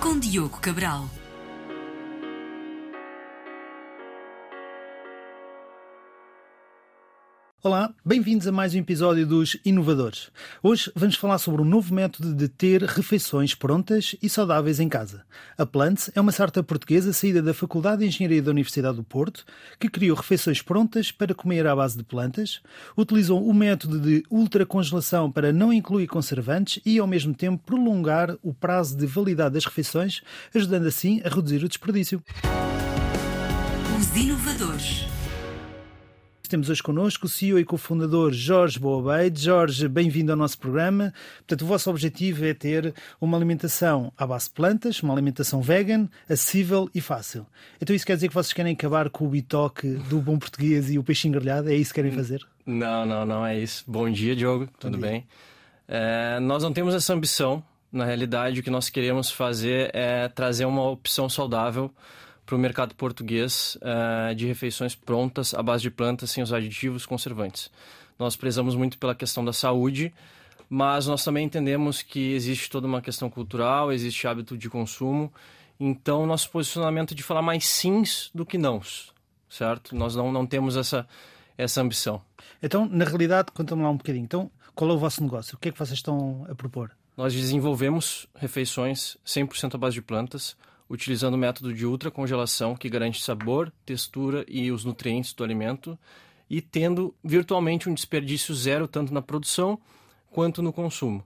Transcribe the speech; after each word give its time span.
Com 0.00 0.20
Diogo 0.20 0.60
Cabral. 0.60 1.19
Olá, 7.62 7.92
bem-vindos 8.02 8.46
a 8.46 8.52
mais 8.52 8.74
um 8.74 8.78
episódio 8.78 9.26
dos 9.26 9.54
Inovadores. 9.66 10.30
Hoje 10.62 10.90
vamos 10.96 11.16
falar 11.16 11.36
sobre 11.36 11.60
um 11.60 11.64
novo 11.66 11.92
método 11.94 12.32
de 12.32 12.48
ter 12.48 12.82
refeições 12.82 13.54
prontas 13.54 14.16
e 14.22 14.30
saudáveis 14.30 14.80
em 14.80 14.88
casa. 14.88 15.26
A 15.58 15.66
Plants 15.66 16.10
é 16.14 16.20
uma 16.22 16.32
startup 16.32 16.66
portuguesa 16.66 17.12
saída 17.12 17.42
da 17.42 17.52
Faculdade 17.52 18.00
de 18.00 18.06
Engenharia 18.06 18.40
da 18.40 18.50
Universidade 18.50 18.96
do 18.96 19.04
Porto, 19.04 19.44
que 19.78 19.90
criou 19.90 20.16
refeições 20.16 20.62
prontas 20.62 21.12
para 21.12 21.34
comer 21.34 21.66
à 21.66 21.76
base 21.76 21.98
de 21.98 22.02
plantas, 22.02 22.62
utilizam 22.96 23.36
o 23.36 23.52
método 23.52 24.00
de 24.00 24.22
ultracongelação 24.30 25.30
para 25.30 25.52
não 25.52 25.70
incluir 25.70 26.06
conservantes 26.06 26.82
e, 26.82 26.98
ao 26.98 27.06
mesmo 27.06 27.34
tempo, 27.34 27.62
prolongar 27.66 28.38
o 28.42 28.54
prazo 28.54 28.96
de 28.96 29.04
validade 29.04 29.52
das 29.52 29.66
refeições, 29.66 30.22
ajudando 30.54 30.86
assim 30.86 31.20
a 31.26 31.28
reduzir 31.28 31.62
o 31.62 31.68
desperdício. 31.68 32.24
Os 33.98 34.16
Inovadores. 34.16 35.19
Temos 36.50 36.68
hoje 36.68 36.82
connosco 36.82 37.26
o 37.26 37.28
CEO 37.28 37.60
e 37.60 37.64
cofundador 37.64 38.32
Jorge 38.32 38.76
Boabeide. 38.76 39.40
Jorge, 39.40 39.86
bem-vindo 39.86 40.32
ao 40.32 40.36
nosso 40.36 40.58
programa. 40.58 41.14
Portanto, 41.36 41.62
o 41.62 41.66
vosso 41.66 41.88
objetivo 41.88 42.44
é 42.44 42.52
ter 42.52 42.92
uma 43.20 43.36
alimentação 43.36 44.12
à 44.18 44.26
base 44.26 44.46
de 44.46 44.54
plantas, 44.54 45.00
uma 45.00 45.14
alimentação 45.14 45.62
vegan, 45.62 46.08
acessível 46.28 46.90
e 46.92 47.00
fácil. 47.00 47.46
Então 47.80 47.94
isso 47.94 48.04
quer 48.04 48.16
dizer 48.16 48.26
que 48.26 48.34
vocês 48.34 48.52
querem 48.52 48.72
acabar 48.72 49.08
com 49.10 49.26
o 49.26 49.28
bitoque 49.28 49.90
do 50.08 50.20
bom 50.20 50.40
português 50.40 50.90
e 50.90 50.98
o 50.98 51.04
peixinho 51.04 51.34
grelhado? 51.34 51.70
É 51.70 51.74
isso 51.76 51.94
que 51.94 52.00
querem 52.00 52.10
fazer? 52.10 52.44
Não, 52.66 53.06
não, 53.06 53.24
não 53.24 53.46
é 53.46 53.56
isso. 53.56 53.84
Bom 53.86 54.10
dia, 54.10 54.34
Diogo. 54.34 54.64
Bom 54.64 54.72
Tudo 54.76 54.98
dia. 54.98 55.08
bem? 55.08 55.26
É, 55.86 56.40
nós 56.40 56.64
não 56.64 56.72
temos 56.72 56.96
essa 56.96 57.14
ambição. 57.14 57.62
Na 57.92 58.04
realidade, 58.04 58.58
o 58.58 58.62
que 58.64 58.70
nós 58.70 58.90
queremos 58.90 59.30
fazer 59.30 59.92
é 59.94 60.28
trazer 60.28 60.64
uma 60.64 60.82
opção 60.90 61.28
saudável 61.28 61.94
para 62.50 62.56
o 62.56 62.58
mercado 62.58 62.96
português 62.96 63.76
uh, 63.76 64.34
de 64.34 64.44
refeições 64.44 64.96
prontas 64.96 65.54
à 65.54 65.62
base 65.62 65.84
de 65.84 65.90
plantas 65.90 66.32
sem 66.32 66.42
os 66.42 66.52
aditivos 66.52 67.06
conservantes. 67.06 67.70
Nós 68.18 68.34
prezamos 68.34 68.74
muito 68.74 68.98
pela 68.98 69.14
questão 69.14 69.44
da 69.44 69.52
saúde, 69.52 70.12
mas 70.68 71.06
nós 71.06 71.22
também 71.22 71.46
entendemos 71.46 72.02
que 72.02 72.32
existe 72.32 72.68
toda 72.68 72.88
uma 72.88 73.00
questão 73.00 73.30
cultural, 73.30 73.92
existe 73.92 74.26
hábito 74.26 74.58
de 74.58 74.68
consumo. 74.68 75.32
Então, 75.78 76.26
nosso 76.26 76.50
posicionamento 76.50 77.12
é 77.12 77.14
de 77.14 77.22
falar 77.22 77.40
mais 77.40 77.64
sims 77.68 78.32
do 78.34 78.44
que 78.44 78.58
nãos, 78.58 79.14
certo? 79.48 79.94
Nós 79.94 80.16
não, 80.16 80.32
não 80.32 80.44
temos 80.44 80.76
essa, 80.76 81.06
essa 81.56 81.80
ambição. 81.80 82.20
Então, 82.60 82.84
na 82.84 83.04
realidade, 83.04 83.52
conta-me 83.54 83.84
lá 83.84 83.90
um 83.90 83.96
bocadinho. 83.96 84.24
Então, 84.24 84.50
qual 84.74 84.90
é 84.90 84.94
o 84.94 84.98
vosso 84.98 85.22
negócio? 85.22 85.54
O 85.54 85.58
que 85.60 85.68
é 85.68 85.72
que 85.72 85.78
vocês 85.78 86.00
estão 86.00 86.44
a 86.50 86.54
propor? 86.56 86.90
Nós 87.16 87.32
desenvolvemos 87.32 88.26
refeições 88.34 89.16
100% 89.24 89.76
à 89.76 89.78
base 89.78 89.94
de 89.94 90.02
plantas, 90.02 90.56
utilizando 90.90 91.34
o 91.34 91.38
método 91.38 91.72
de 91.72 91.86
ultracongelação 91.86 92.74
que 92.74 92.90
garante 92.90 93.22
sabor, 93.22 93.72
textura 93.86 94.44
e 94.48 94.72
os 94.72 94.84
nutrientes 94.84 95.32
do 95.32 95.44
alimento 95.44 95.96
e 96.50 96.60
tendo 96.60 97.14
virtualmente 97.22 97.88
um 97.88 97.94
desperdício 97.94 98.52
zero 98.52 98.88
tanto 98.88 99.14
na 99.14 99.22
produção 99.22 99.78
quanto 100.32 100.60
no 100.60 100.72
consumo. 100.72 101.24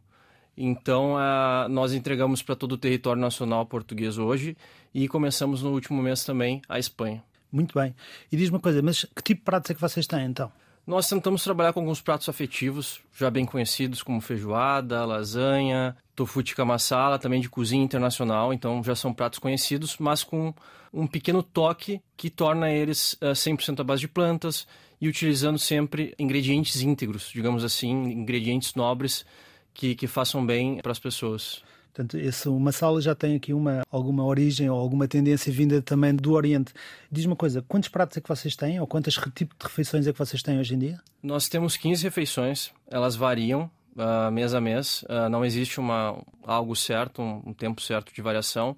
Então, 0.56 1.14
uh, 1.14 1.68
nós 1.68 1.94
entregamos 1.94 2.42
para 2.42 2.54
todo 2.54 2.72
o 2.72 2.78
território 2.78 3.20
nacional 3.20 3.64
português 3.64 4.18
hoje 4.18 4.54
e 4.92 5.08
começamos 5.08 5.62
no 5.62 5.72
último 5.72 6.00
mês 6.02 6.24
também 6.24 6.60
a 6.68 6.78
Espanha. 6.78 7.24
Muito 7.50 7.76
bem. 7.76 7.94
E 8.30 8.36
diz 8.36 8.50
uma 8.50 8.60
coisa, 8.60 8.82
mas 8.82 9.06
que 9.16 9.22
tipo 9.22 9.40
de 9.40 9.44
pratos 9.44 9.70
é 9.70 9.74
que 9.74 9.80
vocês 9.80 10.06
têm 10.06 10.26
então? 10.26 10.52
Nós 10.86 11.08
tentamos 11.08 11.42
trabalhar 11.42 11.72
com 11.72 11.80
alguns 11.80 12.02
pratos 12.02 12.28
afetivos, 12.28 13.00
já 13.16 13.30
bem 13.30 13.46
conhecidos, 13.46 14.02
como 14.02 14.20
feijoada, 14.20 15.06
lasanha, 15.06 15.96
tofu 16.14 16.42
tikka 16.42 16.62
masala, 16.62 17.18
também 17.18 17.40
de 17.40 17.48
cozinha 17.48 17.82
internacional, 17.82 18.52
então 18.52 18.84
já 18.84 18.94
são 18.94 19.12
pratos 19.12 19.38
conhecidos, 19.38 19.96
mas 19.98 20.22
com 20.22 20.52
um 20.92 21.06
pequeno 21.06 21.42
toque 21.42 22.02
que 22.16 22.28
torna 22.28 22.70
eles 22.70 23.14
uh, 23.14 23.28
eh, 23.28 23.32
100% 23.32 23.80
à 23.80 23.84
base 23.84 24.02
de 24.02 24.08
plantas 24.08 24.66
e 25.00 25.08
utilizando 25.08 25.58
sempre 25.58 26.14
ingredientes 26.18 26.82
íntegros, 26.82 27.30
digamos 27.32 27.64
assim, 27.64 27.90
ingredientes 27.90 28.74
nobres 28.74 29.24
que, 29.72 29.94
que 29.94 30.06
façam 30.06 30.44
bem 30.44 30.80
para 30.82 30.92
as 30.92 30.98
pessoas. 30.98 31.62
Portanto, 31.94 32.18
esse, 32.18 32.48
uma 32.48 32.72
sala 32.72 33.00
já 33.00 33.14
tem 33.14 33.36
aqui 33.36 33.54
uma, 33.54 33.82
alguma 33.88 34.24
origem 34.24 34.68
ou 34.68 34.76
alguma 34.76 35.06
tendência 35.06 35.52
vinda 35.52 35.80
também 35.80 36.12
do 36.12 36.32
Oriente. 36.32 36.74
Diz 37.08 37.24
uma 37.24 37.36
coisa, 37.36 37.62
quantos 37.68 37.88
pratos 37.88 38.16
é 38.16 38.20
que 38.20 38.28
vocês 38.28 38.56
têm 38.56 38.80
ou 38.80 38.86
quantos 38.86 39.14
tipos 39.32 39.56
de 39.56 39.64
refeições 39.64 40.04
é 40.08 40.12
que 40.12 40.18
vocês 40.18 40.42
têm 40.42 40.58
hoje 40.58 40.74
em 40.74 40.78
dia? 40.78 41.00
Nós 41.22 41.48
temos 41.48 41.76
15 41.76 42.02
refeições, 42.02 42.72
elas 42.90 43.14
variam 43.14 43.70
uh, 43.94 44.28
mês 44.32 44.54
a 44.54 44.60
mês, 44.60 45.04
uh, 45.04 45.28
não 45.30 45.44
existe 45.44 45.78
uma, 45.78 46.20
algo 46.42 46.74
certo, 46.74 47.22
um, 47.22 47.42
um 47.46 47.52
tempo 47.52 47.80
certo 47.80 48.12
de 48.12 48.20
variação. 48.20 48.76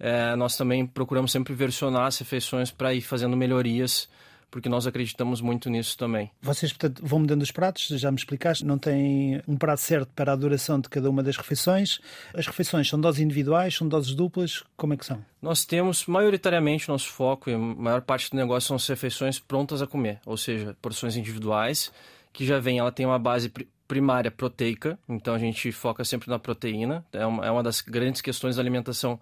Uh, 0.00 0.36
nós 0.36 0.56
também 0.56 0.84
procuramos 0.84 1.30
sempre 1.30 1.54
versionar 1.54 2.06
as 2.06 2.18
refeições 2.18 2.72
para 2.72 2.92
ir 2.92 3.02
fazendo 3.02 3.36
melhorias 3.36 4.08
porque 4.50 4.68
nós 4.68 4.86
acreditamos 4.86 5.40
muito 5.40 5.70
nisso 5.70 5.96
também. 5.96 6.30
Vocês, 6.42 6.72
portanto, 6.72 7.00
vão 7.04 7.20
mudando 7.20 7.42
os 7.42 7.50
pratos, 7.50 7.86
já 7.88 8.10
me 8.10 8.16
explicaste, 8.16 8.64
não 8.64 8.78
tem 8.78 9.40
um 9.46 9.56
prato 9.56 9.80
certo 9.80 10.10
para 10.14 10.32
a 10.32 10.36
duração 10.36 10.80
de 10.80 10.88
cada 10.88 11.08
uma 11.08 11.22
das 11.22 11.36
refeições. 11.36 12.00
As 12.34 12.46
refeições 12.46 12.88
são 12.88 13.00
doses 13.00 13.20
individuais, 13.20 13.74
são 13.74 13.88
doses 13.88 14.14
duplas, 14.14 14.64
como 14.76 14.94
é 14.94 14.96
que 14.96 15.06
são? 15.06 15.24
Nós 15.40 15.64
temos, 15.64 16.06
maioritariamente, 16.06 16.88
nosso 16.88 17.08
foco 17.08 17.48
e 17.48 17.54
a 17.54 17.58
maior 17.58 18.02
parte 18.02 18.30
do 18.30 18.36
negócio 18.36 18.68
são 18.68 18.76
as 18.76 18.86
refeições 18.86 19.38
prontas 19.38 19.80
a 19.80 19.86
comer, 19.86 20.20
ou 20.26 20.36
seja, 20.36 20.76
porções 20.82 21.16
individuais, 21.16 21.92
que 22.32 22.44
já 22.44 22.58
vem, 22.58 22.78
ela 22.78 22.92
tem 22.92 23.06
uma 23.06 23.18
base 23.18 23.52
primária 23.88 24.30
proteica, 24.30 24.96
então 25.08 25.34
a 25.34 25.38
gente 25.38 25.72
foca 25.72 26.04
sempre 26.04 26.30
na 26.30 26.38
proteína, 26.38 27.04
é 27.12 27.26
uma, 27.26 27.44
é 27.46 27.50
uma 27.50 27.62
das 27.62 27.80
grandes 27.80 28.20
questões 28.20 28.54
da 28.54 28.62
alimentação 28.62 29.18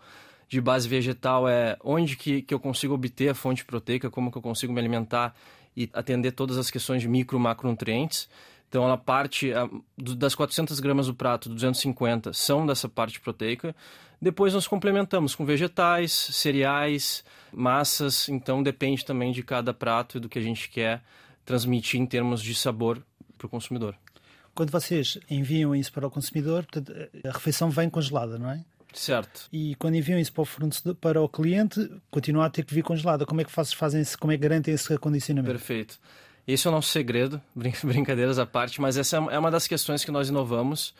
de 0.49 0.61
base 0.61 0.89
vegetal 0.89 1.49
é 1.49 1.77
onde 1.85 2.17
que, 2.17 2.43
que 2.43 2.55
eu 2.55 2.61
consigo 2.61 2.95
obter 2.95 3.29
a 3.29 3.35
fonte 3.35 3.65
proteica, 3.65 4.11
como 4.11 4.31
que 4.31 4.39
eu 4.39 4.43
consigo 4.43 4.73
me 4.73 4.81
alimentar 4.81 5.35
e 5.77 5.89
atender 5.93 6.33
todas 6.33 6.57
as 6.57 6.71
questões 6.71 7.03
de 7.03 7.09
micro 7.09 7.39
e 7.39 7.41
macronutrientes. 7.41 8.29
Então, 8.69 8.85
ela 8.85 8.99
parte 8.99 9.51
das 9.97 10.35
400 10.35 10.81
gramas 10.81 11.07
do 11.07 11.15
prato, 11.15 11.49
250 11.49 12.33
são 12.33 12.67
dessa 12.67 12.89
parte 12.89 13.21
proteica. 13.21 13.75
Depois 14.21 14.53
nós 14.53 14.67
complementamos 14.67 15.35
com 15.35 15.45
vegetais, 15.45 16.13
cereais, 16.13 17.25
massas. 17.53 18.29
Então, 18.29 18.63
depende 18.63 19.05
também 19.05 19.33
de 19.33 19.43
cada 19.43 19.73
prato 19.73 20.19
e 20.19 20.21
do 20.21 20.29
que 20.29 20.39
a 20.39 20.43
gente 20.43 20.69
quer 20.69 21.03
transmitir 21.45 22.01
em 22.01 22.07
termos 22.07 22.43
de 22.43 22.55
sabor 22.55 23.03
para 23.39 23.47
o 23.47 23.51
consumidor. 23.51 23.95
Quando 24.55 24.71
vocês 24.71 25.19
enviam 25.31 25.75
isso 25.75 25.93
para 25.93 26.07
o 26.07 26.11
consumidor, 26.11 26.67
a 27.25 27.33
refeição 27.33 27.71
vem 27.71 27.89
congelada, 27.89 28.39
não 28.39 28.51
é? 28.51 28.65
Certo. 28.93 29.49
E 29.53 29.75
quando 29.76 29.97
enviam 29.97 30.19
isso 30.19 30.32
para 30.32 30.43
o 30.43 30.44
fornecedor, 30.44 30.94
para 30.94 31.21
o 31.21 31.28
cliente, 31.28 31.91
continua 32.10 32.47
a 32.47 32.50
ter 32.50 32.65
que 32.65 32.75
vir 32.75 32.82
congelada. 32.82 33.26
Como 33.26 33.41
é 33.41 33.44
que 33.44 33.50
fazem 33.50 34.00
isso? 34.00 34.19
Como 34.19 34.32
é 34.32 34.37
que 34.37 34.43
garantem 34.43 34.75
esse 34.75 34.93
acondicionamento? 34.93 35.53
Perfeito. 35.53 35.99
Esse 36.47 36.66
é 36.66 36.71
o 36.71 36.72
nosso 36.72 36.88
segredo, 36.88 37.41
brincadeiras 37.54 38.38
à 38.38 38.47
parte, 38.47 38.81
mas 38.81 38.97
essa 38.97 39.19
é, 39.19 39.34
é 39.34 39.38
uma 39.38 39.50
das 39.50 39.66
questões 39.66 40.04
que 40.04 40.10
nós 40.10 40.28
inovamos. 40.28 40.94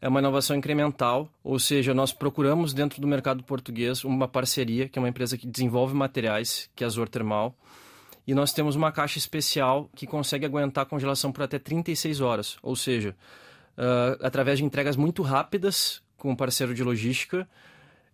É 0.00 0.08
uma 0.08 0.18
inovação 0.18 0.56
incremental, 0.56 1.28
ou 1.44 1.60
seja, 1.60 1.94
nós 1.94 2.12
procuramos 2.12 2.74
dentro 2.74 3.00
do 3.00 3.06
mercado 3.06 3.44
português 3.44 4.02
uma 4.02 4.26
parceria, 4.26 4.88
que 4.88 4.98
é 4.98 5.00
uma 5.00 5.08
empresa 5.08 5.38
que 5.38 5.46
desenvolve 5.46 5.94
materiais, 5.94 6.68
que 6.74 6.82
é 6.82 6.86
a 6.88 6.90
Zor 6.90 7.08
Termal, 7.08 7.56
e 8.26 8.34
nós 8.34 8.52
temos 8.52 8.74
uma 8.74 8.90
caixa 8.90 9.18
especial 9.18 9.88
que 9.94 10.04
consegue 10.04 10.44
aguentar 10.44 10.86
congelação 10.86 11.30
por 11.30 11.44
até 11.44 11.56
36 11.56 12.20
horas, 12.20 12.56
ou 12.62 12.74
seja, 12.74 13.14
uh, 13.78 14.18
através 14.26 14.58
de 14.58 14.64
entregas 14.64 14.96
muito 14.96 15.22
rápidas, 15.22 16.02
com 16.22 16.30
um 16.30 16.36
parceiro 16.36 16.72
de 16.72 16.84
logística. 16.84 17.48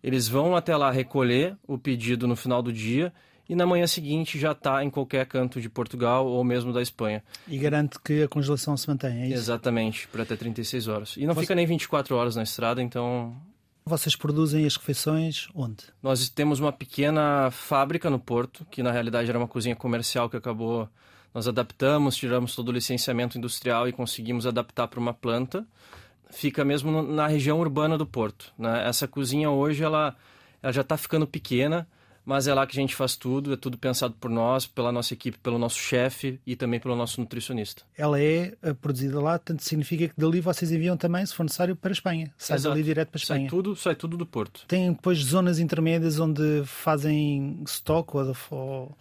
Eles 0.01 0.27
vão 0.27 0.55
até 0.55 0.75
lá 0.75 0.89
recolher 0.89 1.55
o 1.67 1.77
pedido 1.77 2.27
no 2.27 2.35
final 2.35 2.59
do 2.59 2.73
dia 2.73 3.13
e 3.47 3.53
na 3.53 3.67
manhã 3.67 3.85
seguinte 3.85 4.39
já 4.39 4.51
está 4.51 4.83
em 4.83 4.89
qualquer 4.89 5.27
canto 5.27 5.61
de 5.61 5.69
Portugal 5.69 6.25
ou 6.25 6.43
mesmo 6.43 6.73
da 6.73 6.81
Espanha. 6.81 7.23
E 7.47 7.55
garante 7.59 7.99
que 8.03 8.23
a 8.23 8.27
congelação 8.27 8.75
se 8.75 8.89
mantém, 8.89 9.21
é 9.21 9.27
isso? 9.27 9.35
Exatamente, 9.35 10.07
por 10.07 10.21
até 10.21 10.35
36 10.35 10.87
horas. 10.87 11.17
E 11.17 11.27
não 11.27 11.35
Você... 11.35 11.41
fica 11.41 11.53
nem 11.53 11.67
24 11.67 12.15
horas 12.15 12.35
na 12.35 12.41
estrada, 12.41 12.81
então. 12.81 13.35
Vocês 13.85 14.15
produzem 14.15 14.65
as 14.65 14.75
refeições 14.75 15.47
onde? 15.53 15.83
Nós 16.01 16.29
temos 16.29 16.59
uma 16.59 16.71
pequena 16.71 17.51
fábrica 17.51 18.09
no 18.09 18.19
Porto, 18.19 18.65
que 18.71 18.81
na 18.81 18.91
realidade 18.91 19.29
era 19.29 19.37
uma 19.37 19.47
cozinha 19.47 19.75
comercial 19.75 20.27
que 20.31 20.37
acabou. 20.37 20.89
Nós 21.31 21.47
adaptamos, 21.47 22.15
tiramos 22.15 22.55
todo 22.55 22.69
o 22.69 22.71
licenciamento 22.71 23.37
industrial 23.37 23.87
e 23.87 23.91
conseguimos 23.91 24.47
adaptar 24.47 24.87
para 24.87 24.99
uma 24.99 25.13
planta 25.13 25.63
fica 26.29 26.63
mesmo 26.63 27.01
na 27.01 27.27
região 27.27 27.59
urbana 27.59 27.97
do 27.97 28.05
Porto. 28.05 28.53
Né? 28.57 28.87
Essa 28.87 29.07
cozinha 29.07 29.49
hoje 29.49 29.83
ela, 29.83 30.15
ela 30.61 30.71
já 30.71 30.81
está 30.81 30.95
ficando 30.97 31.27
pequena, 31.27 31.87
mas 32.25 32.47
é 32.47 32.53
lá 32.53 32.67
que 32.67 32.77
a 32.77 32.81
gente 32.81 32.95
faz 32.95 33.15
tudo, 33.15 33.53
é 33.53 33.57
tudo 33.57 33.77
pensado 33.77 34.13
por 34.19 34.29
nós, 34.29 34.67
pela 34.67 34.91
nossa 34.91 35.13
equipe, 35.13 35.37
pelo 35.39 35.57
nosso 35.57 35.79
chefe 35.79 36.39
e 36.45 36.55
também 36.55 36.79
pelo 36.79 36.95
nosso 36.95 37.19
nutricionista. 37.19 37.81
Ela 37.97 38.21
é 38.21 38.53
eh, 38.61 38.73
produzida 38.73 39.19
lá, 39.19 39.39
tanto 39.39 39.63
significa 39.63 40.07
que 40.09 40.13
dali 40.15 40.39
vocês 40.39 40.71
enviam 40.71 40.95
também, 40.95 41.25
se 41.25 41.33
for 41.33 41.43
necessário, 41.43 41.75
para 41.75 41.89
a 41.89 41.93
Espanha. 41.93 42.31
Sai 42.37 42.57
Exato. 42.57 42.75
dali 42.75 42.83
direto 42.83 43.09
para 43.09 43.17
a 43.17 43.21
Espanha. 43.21 43.41
Sai 43.41 43.49
tudo, 43.49 43.75
sai 43.75 43.95
tudo 43.95 44.15
do 44.15 44.25
Porto. 44.25 44.65
Tem 44.67 44.91
depois 44.91 45.17
zonas 45.17 45.57
intermédias 45.57 46.19
onde 46.19 46.63
fazem 46.65 47.63
estoque 47.65 48.15
ou, 48.15 48.35
ou, 48.51 48.97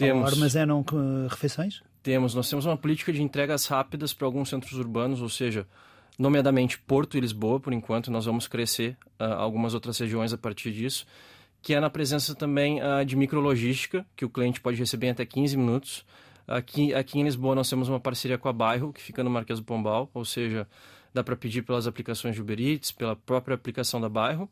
ou 0.00 0.24
armazenam 0.24 0.84
refeições? 1.28 1.82
Temos, 2.02 2.34
nós 2.34 2.50
temos 2.50 2.66
uma 2.66 2.76
política 2.76 3.12
de 3.12 3.22
entregas 3.22 3.66
rápidas 3.66 4.12
para 4.12 4.26
alguns 4.26 4.48
centros 4.48 4.72
urbanos, 4.72 5.22
ou 5.22 5.28
seja, 5.28 5.68
nomeadamente 6.18 6.78
Porto 6.78 7.16
e 7.16 7.20
Lisboa, 7.20 7.58
por 7.58 7.72
enquanto, 7.72 8.10
nós 8.10 8.24
vamos 8.24 8.46
crescer 8.46 8.96
uh, 9.18 9.24
algumas 9.24 9.74
outras 9.74 9.98
regiões 9.98 10.32
a 10.32 10.38
partir 10.38 10.72
disso, 10.72 11.06
que 11.60 11.74
é 11.74 11.80
na 11.80 11.88
presença 11.88 12.34
também 12.34 12.80
uh, 12.80 13.04
de 13.04 13.16
micrologística, 13.16 14.04
que 14.16 14.24
o 14.24 14.30
cliente 14.30 14.60
pode 14.60 14.78
receber 14.78 15.06
em 15.06 15.10
até 15.10 15.24
15 15.24 15.56
minutos. 15.56 16.04
Aqui, 16.46 16.92
aqui 16.94 17.20
em 17.20 17.24
Lisboa 17.24 17.54
nós 17.54 17.68
temos 17.70 17.88
uma 17.88 18.00
parceria 18.00 18.36
com 18.36 18.48
a 18.48 18.52
Bairro, 18.52 18.92
que 18.92 19.00
fica 19.00 19.22
no 19.22 19.30
Marquês 19.30 19.58
do 19.58 19.64
Pombal, 19.64 20.10
ou 20.12 20.24
seja, 20.24 20.66
dá 21.14 21.22
para 21.22 21.36
pedir 21.36 21.62
pelas 21.62 21.86
aplicações 21.86 22.34
de 22.34 22.40
Uber 22.40 22.60
Eats, 22.60 22.90
pela 22.90 23.14
própria 23.14 23.54
aplicação 23.54 24.00
da 24.00 24.08
Bairro. 24.08 24.50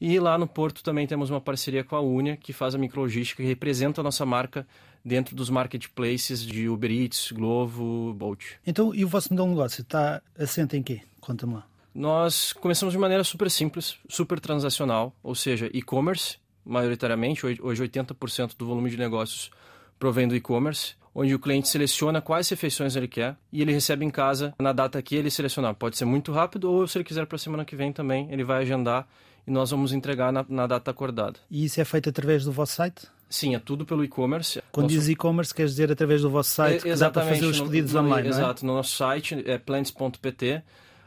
E 0.00 0.18
lá 0.18 0.36
no 0.36 0.48
Porto 0.48 0.82
também 0.82 1.06
temos 1.06 1.30
uma 1.30 1.40
parceria 1.40 1.84
com 1.84 1.94
a 1.94 2.00
Unia, 2.00 2.36
que 2.36 2.52
faz 2.52 2.74
a 2.74 2.78
micrologística 2.78 3.42
e 3.42 3.46
representa 3.46 4.00
a 4.00 4.04
nossa 4.04 4.26
marca 4.26 4.66
dentro 5.04 5.34
dos 5.34 5.50
marketplaces 5.50 6.44
de 6.44 6.68
Uber 6.68 6.90
Eats, 6.90 7.32
Glovo, 7.32 8.14
Bolt. 8.14 8.42
Então, 8.66 8.94
e 8.94 9.04
o 9.04 9.08
vosso 9.08 9.32
modelo 9.32 9.48
de 9.48 9.54
negócio 9.54 9.82
está 9.82 10.22
assente 10.38 10.76
em 10.76 10.82
quê? 10.82 11.00
Conta-me 11.20 11.54
lá. 11.54 11.66
Nós 11.94 12.52
começamos 12.52 12.92
de 12.92 12.98
maneira 12.98 13.22
super 13.22 13.50
simples, 13.50 13.96
super 14.08 14.40
transacional, 14.40 15.14
ou 15.22 15.34
seja, 15.34 15.68
e-commerce, 15.74 16.38
maioritariamente, 16.64 17.44
hoje 17.44 17.82
80% 17.82 18.56
do 18.56 18.66
volume 18.66 18.88
de 18.90 18.96
negócios 18.96 19.50
provém 19.98 20.26
do 20.26 20.34
e-commerce, 20.34 20.94
onde 21.14 21.34
o 21.34 21.38
cliente 21.38 21.68
seleciona 21.68 22.20
quais 22.20 22.48
refeições 22.48 22.96
ele 22.96 23.06
quer 23.06 23.36
e 23.52 23.60
ele 23.60 23.72
recebe 23.72 24.04
em 24.04 24.10
casa 24.10 24.54
na 24.58 24.72
data 24.72 25.00
que 25.02 25.14
ele 25.14 25.30
selecionar. 25.30 25.74
Pode 25.74 25.96
ser 25.96 26.04
muito 26.04 26.32
rápido 26.32 26.72
ou 26.72 26.86
se 26.88 26.98
ele 26.98 27.04
quiser 27.04 27.26
para 27.26 27.36
a 27.36 27.38
semana 27.38 27.64
que 27.64 27.76
vem 27.76 27.92
também, 27.92 28.28
ele 28.32 28.42
vai 28.42 28.62
agendar 28.62 29.06
e 29.46 29.50
nós 29.50 29.70
vamos 29.70 29.92
entregar 29.92 30.32
na, 30.32 30.44
na 30.48 30.66
data 30.66 30.90
acordada. 30.90 31.38
E 31.50 31.64
isso 31.64 31.80
é 31.80 31.84
feito 31.84 32.08
através 32.08 32.44
do 32.44 32.52
vosso 32.52 32.74
site? 32.74 33.06
Sim, 33.32 33.54
é 33.54 33.58
tudo 33.58 33.86
pelo 33.86 34.04
e-commerce. 34.04 34.62
Quando 34.70 34.90
nosso... 34.90 34.94
diz 34.94 35.08
e-commerce, 35.08 35.54
quer 35.54 35.64
dizer 35.64 35.90
através 35.90 36.20
do 36.20 36.28
vosso 36.28 36.50
site, 36.50 36.86
é, 36.86 36.92
que 36.92 37.00
dá 37.00 37.10
para 37.10 37.26
fazer 37.26 37.46
os 37.46 37.58
pedidos 37.62 37.94
no, 37.94 38.02
no, 38.02 38.08
online, 38.08 38.28
Exato, 38.28 38.62
é? 38.62 38.66
no 38.66 38.74
nosso 38.74 38.94
site 38.94 39.42
é 39.46 39.56
plants.pt. 39.56 40.62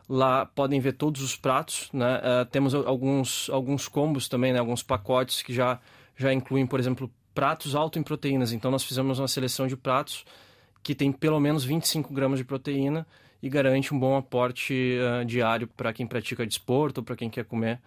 Lá 0.09 0.43
podem 0.43 0.79
ver 0.79 0.93
todos 0.93 1.21
os 1.21 1.35
pratos, 1.35 1.87
né? 1.93 2.17
Uh, 2.17 2.45
temos 2.47 2.73
alguns, 2.73 3.47
alguns 3.51 3.87
combos 3.87 4.27
também, 4.27 4.51
né? 4.53 4.59
alguns 4.59 4.81
pacotes 4.81 5.43
que 5.43 5.53
já, 5.53 5.79
já 6.17 6.33
incluem, 6.33 6.65
por 6.65 6.79
exemplo, 6.79 7.11
pratos 7.33 7.75
alto 7.75 7.99
em 7.99 8.03
proteínas. 8.03 8.51
Então, 8.51 8.71
nós 8.71 8.83
fizemos 8.83 9.19
uma 9.19 9.27
seleção 9.27 9.67
de 9.67 9.77
pratos 9.77 10.25
que 10.81 10.95
tem 10.95 11.11
pelo 11.11 11.39
menos 11.39 11.63
25 11.63 12.11
gramas 12.11 12.39
de 12.39 12.45
proteína 12.45 13.05
e 13.41 13.49
garante 13.49 13.93
um 13.93 13.99
bom 13.99 14.17
aporte 14.17 14.97
uh, 14.99 15.23
diário 15.25 15.67
para 15.67 15.93
quem 15.93 16.07
pratica 16.07 16.43
desporto 16.43 17.01
ou 17.01 17.05
para 17.05 17.15
quem 17.15 17.29
quer 17.29 17.45
comer, 17.45 17.79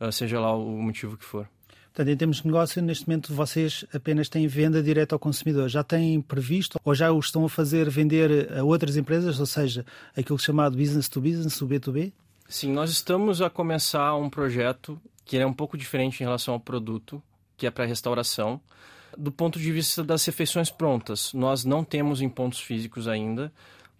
uh, 0.00 0.10
seja 0.10 0.40
lá 0.40 0.52
o 0.52 0.82
motivo 0.82 1.16
que 1.16 1.24
for. 1.24 1.48
Portanto, 1.94 2.12
em 2.12 2.16
termos 2.16 2.38
de 2.38 2.46
negócio, 2.46 2.82
neste 2.82 3.06
momento 3.06 3.32
vocês 3.32 3.84
apenas 3.94 4.28
têm 4.28 4.48
venda 4.48 4.82
direta 4.82 5.14
ao 5.14 5.18
consumidor. 5.18 5.68
Já 5.68 5.84
têm 5.84 6.20
previsto 6.20 6.80
ou 6.84 6.92
já 6.92 7.12
o 7.12 7.20
estão 7.20 7.44
a 7.44 7.48
fazer 7.48 7.88
vender 7.88 8.52
a 8.52 8.64
outras 8.64 8.96
empresas, 8.96 9.38
ou 9.38 9.46
seja, 9.46 9.86
aquilo 10.16 10.36
chamado 10.36 10.76
business 10.76 11.08
to 11.08 11.20
business, 11.20 11.62
o 11.62 11.68
B2B? 11.68 12.12
Sim, 12.48 12.72
nós 12.72 12.90
estamos 12.90 13.40
a 13.40 13.48
começar 13.48 14.16
um 14.16 14.28
projeto 14.28 15.00
que 15.24 15.36
é 15.36 15.46
um 15.46 15.52
pouco 15.52 15.78
diferente 15.78 16.20
em 16.20 16.24
relação 16.24 16.54
ao 16.54 16.60
produto, 16.60 17.22
que 17.56 17.64
é 17.64 17.70
para 17.70 17.84
restauração. 17.84 18.60
Do 19.16 19.30
ponto 19.30 19.60
de 19.60 19.70
vista 19.70 20.02
das 20.02 20.24
refeições 20.24 20.70
prontas, 20.70 21.32
nós 21.32 21.64
não 21.64 21.84
temos 21.84 22.20
em 22.20 22.28
pontos 22.28 22.58
físicos 22.58 23.06
ainda, 23.06 23.52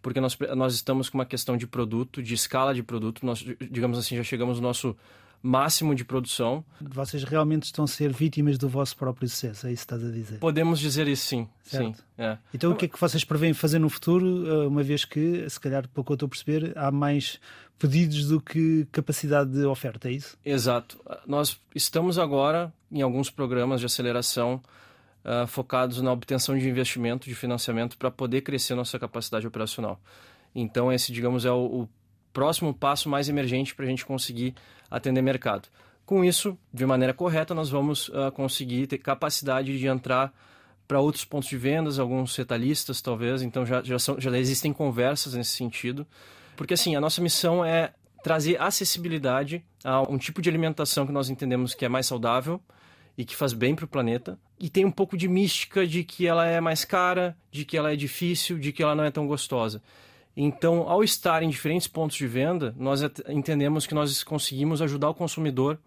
porque 0.03 0.21
nós, 0.21 0.37
nós 0.57 0.75
estamos 0.75 1.09
com 1.09 1.17
uma 1.17 1.25
questão 1.25 1.57
de 1.57 1.65
produto, 1.65 2.21
de 2.21 2.35
escala 2.35 2.75
de 2.75 2.83
produto. 2.83 3.25
Nós, 3.25 3.39
digamos 3.71 3.97
assim, 3.97 4.17
já 4.17 4.25
chegamos 4.25 4.57
no 4.57 4.67
nosso 4.67 4.97
máximo 5.45 5.95
de 5.95 6.07
produção. 6.07 6.65
Vocês 6.81 7.23
realmente 7.23 7.65
estão 7.65 7.85
a 7.85 7.87
ser 7.87 8.11
vítimas 8.11 8.57
do 8.57 8.67
vosso 8.67 8.97
próprio 8.97 9.29
sucesso, 9.29 9.67
é 9.67 9.73
isso 9.73 9.87
que 9.87 9.95
estás 9.95 10.03
a 10.03 10.11
dizer? 10.11 10.39
Podemos 10.39 10.81
dizer 10.81 11.07
isso 11.07 11.27
sim. 11.27 11.49
Certo. 11.63 11.99
sim 11.99 12.05
é. 12.17 12.39
Então 12.55 12.73
o 12.73 12.75
que 12.75 12.87
é 12.87 12.89
que 12.89 12.99
vocês 12.99 13.25
prevêem 13.25 13.53
fazer 13.53 13.79
no 13.79 13.91
futuro, 13.91 14.49
eh, 14.49 14.67
uma 14.67 14.83
vez 14.83 15.05
que, 15.05 15.49
se 15.51 15.61
calhar, 15.61 15.83
que 15.87 15.91
eu 15.95 16.15
estou 16.15 16.27
a 16.27 16.29
perceber, 16.31 16.73
há 16.79 16.91
mais 16.91 17.39
pedidos 17.79 18.27
do 18.27 18.41
que 18.41 18.87
capacidade 18.91 19.51
de 19.51 19.67
oferta, 19.67 20.09
é 20.09 20.13
isso? 20.13 20.35
Exato. 20.43 20.99
Nós 21.27 21.61
estamos 21.75 22.19
agora 22.19 22.73
em 22.91 23.03
alguns 23.03 23.29
programas 23.29 23.81
de 23.81 23.87
aceleração 23.87 24.63
uh, 25.25 25.47
focados 25.47 26.01
na 26.01 26.11
obtenção 26.11 26.57
de 26.57 26.67
investimento, 26.67 27.29
de 27.29 27.35
financiamento, 27.35 27.99
para 27.99 28.11
poder 28.11 28.41
crescer 28.41 28.75
nossa 28.75 28.99
capacidade 28.99 29.47
operacional. 29.47 30.01
Então 30.55 30.91
esse, 30.91 31.13
digamos, 31.13 31.45
é 31.45 31.51
o, 31.51 31.83
o 31.83 31.89
próximo 32.35 32.75
passo 32.75 33.09
mais 33.09 33.29
emergente 33.29 33.75
para 33.75 33.87
a 33.87 33.89
gente 33.89 34.05
conseguir 34.05 34.55
atender 34.91 35.23
mercado. 35.23 35.69
Com 36.05 36.23
isso, 36.23 36.59
de 36.73 36.85
maneira 36.85 37.15
correta, 37.15 37.55
nós 37.55 37.71
vamos 37.71 38.09
uh, 38.09 38.31
conseguir 38.35 38.87
ter 38.87 38.99
capacidade 38.99 39.79
de 39.79 39.87
entrar 39.87 40.35
para 40.87 41.01
outros 41.01 41.25
pontos 41.25 41.49
de 41.49 41.57
vendas, 41.57 41.99
alguns 41.99 42.37
retalhistas 42.37 43.01
talvez, 43.01 43.41
então 43.41 43.65
já, 43.65 43.83
já, 43.83 43.99
são, 43.99 44.21
já 44.21 44.37
existem 44.37 44.71
conversas 44.71 45.33
nesse 45.33 45.53
sentido. 45.53 46.07
Porque 46.57 46.75
assim, 46.75 46.95
a 46.95 47.01
nossa 47.01 47.23
missão 47.23 47.65
é 47.65 47.95
trazer 48.23 48.61
acessibilidade 48.61 49.65
a 49.83 50.03
um 50.03 50.19
tipo 50.19 50.43
de 50.43 50.51
alimentação 50.51 51.07
que 51.07 51.13
nós 51.13 51.31
entendemos 51.31 51.75
que 51.75 51.85
é 51.85 51.89
mais 51.89 52.07
saudável 52.07 52.61
e 53.17 53.25
que 53.25 53.35
faz 53.35 53.53
bem 53.53 53.75
para 53.75 53.85
o 53.85 53.89
planeta. 53.89 54.39
E 54.59 54.69
tem 54.69 54.85
um 54.85 54.91
pouco 54.91 55.17
de 55.17 55.29
mística 55.29 55.87
de 55.87 56.05
que 56.05 56.27
ela 56.27 56.47
é 56.47 56.61
mais 56.61 56.85
cara, 56.85 57.37
de 57.51 57.65
que 57.65 57.77
ela 57.77 57.93
é 57.93 57.97
difícil, 57.97 58.59
de 58.59 58.73
que 58.73 58.83
ela 58.83 58.95
não 58.95 59.05
é 59.05 59.11
tão 59.11 59.27
gostosa. 59.27 59.81
Então, 60.37 60.89
ao 60.89 61.05
estar 61.05 61.43
em 61.43 61.49
diferentes 61.49 61.87
pontos 61.87 62.17
de 62.17 62.27
venda, 62.27 62.75
nós 62.77 63.01
entendemos 63.29 63.87
que 63.87 63.95
nós 63.95 64.23
conseguimos 64.25 64.83
ajudar 64.83 65.11
o 65.11 65.15
consumidor 65.15 65.79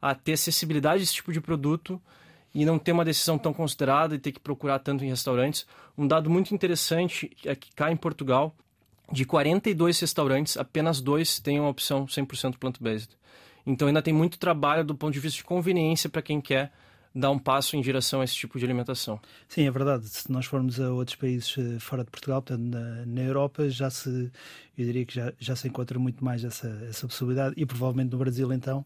a 0.00 0.14
ter 0.14 0.32
acessibilidade 0.32 1.00
a 1.00 1.02
esse 1.04 1.14
tipo 1.14 1.32
de 1.32 1.40
produto 1.40 2.00
e 2.54 2.64
não 2.64 2.78
ter 2.78 2.92
uma 2.92 3.04
decisão 3.04 3.38
tão 3.38 3.52
considerada 3.52 4.14
e 4.14 4.18
ter 4.18 4.32
que 4.32 4.40
procurar 4.40 4.78
tanto 4.78 5.04
em 5.04 5.08
restaurantes. 5.08 5.66
Um 5.96 6.06
dado 6.06 6.28
muito 6.28 6.54
interessante 6.54 7.30
é 7.44 7.54
que 7.54 7.72
cá 7.74 7.92
em 7.92 7.96
Portugal, 7.96 8.54
de 9.10 9.24
42 9.24 10.00
restaurantes, 10.00 10.56
apenas 10.56 11.00
dois 11.00 11.38
têm 11.38 11.60
uma 11.60 11.68
opção 11.68 12.06
100% 12.06 12.56
plant-based. 12.58 13.16
Então 13.66 13.88
ainda 13.88 14.02
tem 14.02 14.12
muito 14.12 14.38
trabalho 14.38 14.84
do 14.84 14.94
ponto 14.94 15.12
de 15.12 15.20
vista 15.20 15.36
de 15.36 15.44
conveniência 15.44 16.10
para 16.10 16.22
quem 16.22 16.40
quer 16.40 16.72
dar 17.14 17.30
um 17.30 17.38
passo 17.38 17.76
em 17.76 17.80
direção 17.80 18.20
a 18.20 18.24
esse 18.24 18.34
tipo 18.34 18.58
de 18.58 18.64
alimentação. 18.64 19.20
Sim, 19.48 19.66
é 19.66 19.70
verdade. 19.70 20.08
Se 20.08 20.30
nós 20.30 20.46
formos 20.46 20.80
a 20.80 20.90
outros 20.90 21.16
países 21.16 21.54
eh, 21.58 21.78
fora 21.78 22.04
de 22.04 22.10
Portugal, 22.10 22.40
portanto, 22.42 22.64
na, 22.64 23.06
na 23.06 23.20
Europa, 23.22 23.68
já 23.68 23.90
se, 23.90 24.30
eu 24.76 24.84
diria 24.84 25.04
que 25.04 25.14
já, 25.14 25.32
já 25.38 25.54
se 25.54 25.68
encontra 25.68 25.98
muito 25.98 26.24
mais 26.24 26.44
essa, 26.44 26.68
essa 26.88 27.06
possibilidade 27.06 27.54
e 27.56 27.66
provavelmente 27.66 28.12
no 28.12 28.18
Brasil, 28.18 28.52
então, 28.52 28.84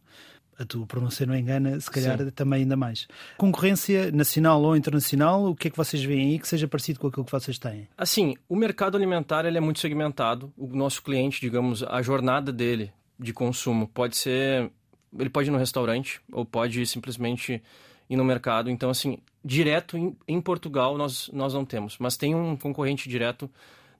a 0.59 0.65
tua 0.65 0.87
pronúncia 0.87 1.27
não 1.27 1.37
engana, 1.37 1.79
se 1.79 1.91
calhar 1.91 2.19
Sim. 2.19 2.31
também 2.31 2.63
ainda 2.63 2.77
mais. 2.77 3.07
Concorrência 3.37 4.11
nacional 4.11 4.63
ou 4.63 4.77
internacional, 4.77 5.47
o 5.47 5.55
que 5.55 5.69
é 5.69 5.71
que 5.71 5.77
vocês 5.77 6.03
veem 6.03 6.31
aí 6.31 6.39
que 6.39 6.49
seja 6.49 6.67
parecido 6.67 6.99
com 6.99 7.09
aquilo 7.09 7.25
que 7.25 7.33
vocês 7.33 7.59
têm? 7.59 7.89
Assim, 7.97 8.35
o 8.49 8.57
mercado 8.57 8.97
alimentar 8.97 9.45
ele 9.45 9.59
é 9.59 9.61
muito 9.61 9.81
segmentado. 9.81 10.53
O 10.57 10.67
nosso 10.69 11.03
cliente, 11.03 11.41
digamos, 11.41 11.83
a 11.83 12.01
jornada 12.01 12.53
dele 12.53 12.93
de 13.19 13.33
consumo 13.33 13.87
pode 13.87 14.17
ser. 14.17 14.71
Ele 15.19 15.31
pode 15.31 15.49
ir 15.49 15.53
no 15.53 15.59
restaurante 15.59 16.21
ou 16.33 16.45
pode 16.45 16.85
simplesmente 16.87 17.63
ir 18.09 18.17
no 18.17 18.25
mercado. 18.25 18.71
Então, 18.71 18.91
assim, 18.91 19.19
direto 19.45 19.97
em, 19.97 20.17
em, 20.27 20.41
Portugal 20.41 20.97
nós, 20.97 21.31
nós 21.33 21.55
não 21.55 21.65
temos. 21.65 21.97
Mas 21.99 22.17
tem 22.17 22.35
um 22.35 22.57
concorrente 22.57 23.09
direto 23.09 23.51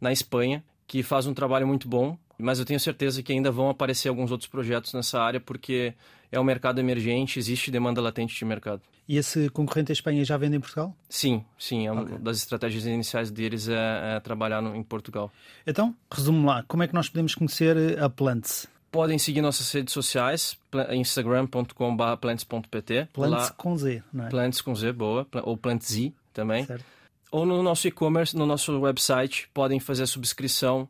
na 0.01 0.13
Espanha 0.13 0.63
que 0.87 1.03
faz 1.03 1.27
um 1.27 1.35
trabalho 1.35 1.67
muito 1.67 1.89
bom. 1.89 2.17
Mas 2.39 2.59
eu 2.59 2.67
tenho 2.67 2.79
certeza 2.79 3.23
que 3.23 3.33
ainda 3.33 3.51
vão 3.51 3.71
aparecer 3.71 4.09
alguns 4.09 4.31
outros 4.31 4.49
projetos 4.49 4.93
nessa 4.93 5.21
área 5.21 5.41
porque 5.41 5.95
é 6.31 6.39
um 6.39 6.45
mercado 6.45 6.79
emergente, 6.79 7.39
existe 7.39 7.71
demanda 7.71 8.01
latente 8.01 8.37
de 8.37 8.45
mercado. 8.45 8.83
E 9.09 9.17
esse 9.17 9.49
concorrente 9.51 9.89
da 9.89 9.93
Espanha 9.93 10.25
já 10.25 10.37
vende 10.37 10.57
em 10.57 10.61
Portugal? 10.61 10.95
Sim, 11.09 11.45
sim. 11.57 11.87
É 11.87 11.93
okay. 11.93 12.05
Uma 12.05 12.19
das 12.19 12.39
estratégias 12.39 12.85
iniciais 12.85 13.31
deles 13.31 13.69
é, 13.69 14.17
é 14.17 14.21
trabalhar 14.21 14.61
no, 14.61 14.75
em 14.75 14.83
Portugal. 14.83 15.31
Então, 15.67 15.95
resumo 16.11 16.47
lá. 16.47 16.65
Como 16.67 16.83
é 16.83 16.89
que 16.89 16.95
nós 16.95 17.09
podemos 17.09 17.35
conhecer 17.35 17.99
a 18.01 18.11
Plants? 18.11 18.69
Podem 18.91 19.19
seguir 19.19 19.43
nossas 19.43 19.71
redes 19.73 19.93
sociais, 19.93 20.59
instagram.com.br 20.91 22.17
plants.pt. 22.21 23.09
Plants 23.13 23.51
com 23.51 23.77
Z, 23.77 24.03
não 24.13 24.27
é? 24.27 24.29
Plants 24.31 24.61
com 24.61 24.75
Z, 24.75 24.93
boa. 24.93 25.27
Ou 25.43 25.57
Plantz 25.57 26.13
também. 26.33 26.65
Certo. 26.65 26.85
Ou 27.31 27.45
no 27.45 27.63
nosso 27.63 27.89
e-commerce, 27.89 28.37
no 28.37 28.47
nosso 28.47 28.79
website, 28.81 29.49
podem 29.53 29.81
fazer 29.81 30.05
a 30.05 30.07
subscrição 30.07 30.89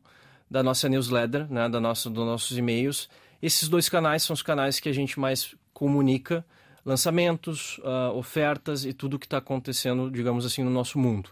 da 0.51 0.63
nossa 0.63 0.89
newsletter, 0.89 1.51
né, 1.51 1.69
da 1.69 1.81
nossa, 1.81 2.09
dos 2.09 2.25
nossos 2.25 2.57
e-mails. 2.57 3.09
Esses 3.43 3.69
dois 3.69 3.89
canais 3.89 4.23
são 4.23 4.35
os 4.35 4.43
canais 4.43 4.79
que 4.79 4.89
a 4.89 4.93
gente 4.93 5.19
mais 5.19 5.55
comunica 5.73 6.45
lançamentos, 6.85 7.79
uh, 7.79 8.17
ofertas 8.17 8.85
e 8.85 8.93
tudo 8.93 9.15
o 9.15 9.19
que 9.19 9.27
está 9.27 9.39
acontecendo, 9.39 10.09
digamos 10.09 10.47
assim, 10.47 10.63
no 10.63 10.71
nosso 10.71 10.99
mundo. 10.99 11.31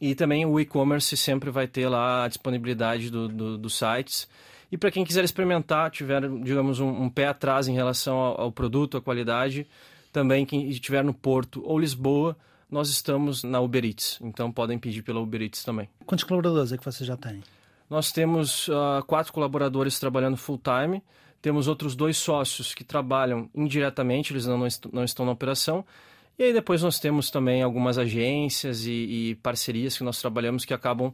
E 0.00 0.14
também 0.14 0.44
o 0.44 0.58
e-commerce 0.58 1.16
sempre 1.16 1.50
vai 1.50 1.66
ter 1.68 1.88
lá 1.88 2.24
a 2.24 2.28
disponibilidade 2.28 3.10
do, 3.10 3.28
do, 3.28 3.58
dos 3.58 3.78
sites 3.78 4.28
e 4.72 4.78
para 4.78 4.90
quem 4.90 5.04
quiser 5.04 5.22
experimentar, 5.22 5.90
tiver, 5.90 6.26
digamos, 6.42 6.80
um, 6.80 6.88
um 6.88 7.10
pé 7.10 7.26
atrás 7.26 7.68
em 7.68 7.74
relação 7.74 8.16
ao, 8.16 8.40
ao, 8.40 8.52
produto, 8.52 8.96
à 8.96 9.02
qualidade, 9.02 9.66
também 10.10 10.46
quem 10.46 10.66
estiver 10.70 11.04
no 11.04 11.12
Porto 11.12 11.62
ou 11.62 11.78
Lisboa, 11.78 12.34
nós 12.70 12.88
estamos 12.88 13.44
na 13.44 13.60
Uber 13.60 13.84
Eats, 13.84 14.18
então 14.22 14.50
podem 14.50 14.78
pedir 14.78 15.02
pela 15.02 15.20
Uber 15.20 15.42
Eats 15.42 15.62
também. 15.62 15.90
Quantos 16.06 16.24
colaboradores 16.24 16.72
é 16.72 16.78
que 16.78 16.84
você 16.86 17.04
já 17.04 17.18
tem? 17.18 17.42
Nós 17.90 18.10
temos 18.10 18.66
uh, 18.68 19.04
quatro 19.06 19.30
colaboradores 19.30 20.00
trabalhando 20.00 20.38
full 20.38 20.58
time, 20.58 21.02
temos 21.42 21.68
outros 21.68 21.94
dois 21.94 22.16
sócios 22.16 22.72
que 22.72 22.82
trabalham 22.82 23.50
indiretamente, 23.54 24.32
eles 24.32 24.46
não, 24.46 24.56
não, 24.56 24.66
est 24.66 24.88
não 24.90 25.04
estão 25.04 25.26
na 25.26 25.32
operação, 25.32 25.84
e 26.38 26.44
aí 26.44 26.52
depois 26.52 26.82
nós 26.82 26.98
temos 26.98 27.30
também 27.30 27.62
algumas 27.62 27.98
agências 27.98 28.86
e, 28.86 28.92
e 29.30 29.34
parcerias 29.36 29.96
que 29.96 30.04
nós 30.04 30.20
trabalhamos 30.20 30.64
que 30.64 30.74
acabam 30.74 31.08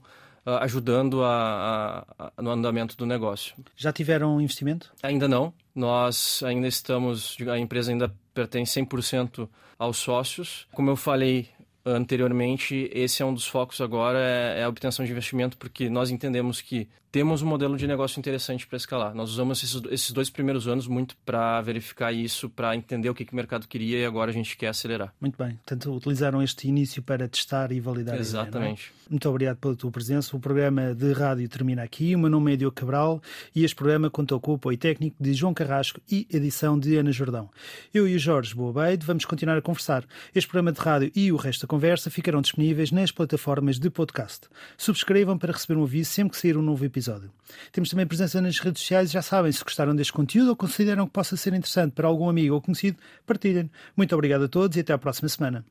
uh, 0.47 0.51
ajudando 0.61 1.23
a, 1.25 2.07
a, 2.19 2.33
a, 2.37 2.43
no 2.43 2.51
andamento 2.51 2.97
do 2.97 3.05
negócio. 3.05 3.55
Já 3.77 3.93
tiveram 3.93 4.41
investimento? 4.41 4.93
Ainda 5.03 5.29
não. 5.29 5.53
Nós 5.75 6.43
ainda 6.45 6.67
estamos, 6.67 7.37
a 7.51 7.59
empresa 7.59 7.93
ainda 7.93 8.15
pertence 8.33 8.81
100% 8.81 9.49
aos 9.79 9.99
sócios. 9.99 10.67
Como 10.73 10.91
eu 10.91 10.97
falei 10.97 11.49
anteriormente, 11.89 12.91
esse 12.93 13.23
é 13.23 13.25
um 13.25 13.35
dos 13.35 13.47
focos 13.47 13.81
agora, 13.81 14.19
é, 14.19 14.61
é 14.61 14.65
a 14.65 14.69
obtenção 14.69 15.05
de 15.05 15.11
investimento, 15.11 15.57
porque 15.57 15.89
nós 15.89 16.11
entendemos 16.11 16.61
que 16.61 16.89
temos 17.11 17.41
um 17.41 17.47
modelo 17.47 17.77
de 17.77 17.87
negócio 17.87 18.19
interessante 18.19 18.67
para 18.67 18.77
escalar. 18.77 19.15
Nós 19.15 19.31
usamos 19.31 19.63
esses, 19.63 19.83
esses, 19.91 20.13
dois 20.13 20.29
primeiros 20.29 20.69
anos 20.69 20.87
muito 20.87 21.17
para 21.25 21.61
verificar 21.63 22.13
isso, 22.13 22.51
para 22.51 22.77
entender 22.77 23.09
o 23.09 23.15
que, 23.15 23.25
que, 23.25 23.33
o 23.33 23.37
mercado 23.37 23.67
queria 23.67 23.99
e 23.99 24.05
agora 24.05 24.31
a 24.31 24.35
gente 24.35 24.57
quer 24.57 24.69
acelerar. 24.69 25.13
Muito 25.21 25.37
bem. 25.39 25.57
Portanto, 25.57 25.95
utilizaram 25.95 26.43
este 26.43 26.69
início 26.69 27.03
para 27.03 27.27
testar 27.27 27.73
e 27.73 27.81
validar 27.81 28.17
é? 28.17 28.21
Exatamente. 28.21 28.83
Ideia, 28.83 28.95
é? 29.07 29.11
Muito 29.11 29.29
obrigado 29.29 29.57
pela 29.57 29.75
tua 29.75 29.91
presença. 29.91 30.37
O 30.37 30.41
programa 30.41 30.95
de 30.95 31.13
rádio 31.13 31.49
termina 31.49 31.83
aqui. 31.83 32.15
O 32.15 32.19
meu 32.19 32.29
nome 32.29 32.53
é 32.53 32.57
Diogo 32.57 32.77
Cabral 32.77 33.23
e 33.55 33.65
este 33.65 33.75
programa 33.75 34.11
contou 34.11 34.39
com 34.39 34.53
o 34.53 34.55
apoio 34.57 34.77
técnico 34.77 35.17
de 35.19 35.33
João 35.33 35.55
Carrasco 35.55 36.01
e 36.11 36.27
edição 36.31 36.79
de 36.79 36.97
Ana 36.97 37.11
Jordão. 37.11 37.49
Eu 37.93 38.07
e 38.07 38.17
o 38.17 38.19
Jorge 38.19 38.55
Boabeide 38.55 39.07
vamos 39.07 39.25
continuar 39.25 39.57
a 39.57 39.63
conversar. 39.63 40.05
Este 40.35 40.49
programa 40.49 40.73
de 40.73 40.81
rádio 40.81 41.11
e 41.17 41.33
o 41.33 41.37
resto 41.37 41.63
da 41.63 41.69
conversa 41.79 42.11
ficarão 42.11 42.43
disponíveis 42.43 42.91
nas 42.91 43.13
plataformas 43.13 43.79
de 43.79 43.89
podcast. 43.89 44.49
Subscrevam 44.77 45.39
para 45.39 45.53
receber 45.53 45.79
um 45.79 45.85
aviso 45.85 46.11
sempre 46.11 46.33
que 46.33 46.37
sair 46.37 46.57
um 46.57 46.63
novo 46.63 46.85
episódio. 46.85 47.31
Temos 47.71 47.89
também 47.89 48.05
presença 48.05 48.41
nas 48.41 48.59
redes 48.59 48.83
sociais, 48.83 49.13
já 49.13 49.23
sabem, 49.23 49.53
se 49.53 49.63
gostaram 49.63 49.95
deste 49.95 50.13
conteúdo 50.13 50.49
ou 50.49 50.57
consideram 50.57 51.07
que 51.07 51.13
possa 51.13 51.37
ser 51.37 51.55
interessante 51.55 51.93
para 51.93 52.09
algum 52.09 52.29
amigo 52.29 52.57
ou 52.57 52.61
conhecido, 52.61 52.99
partilhem. 53.25 53.71
Muito 53.97 54.13
obrigado 54.13 54.43
a 54.43 54.49
todos 54.49 54.77
e 54.77 54.81
até 54.81 54.93
à 54.93 54.99
próxima 54.99 55.29
semana. 55.29 55.65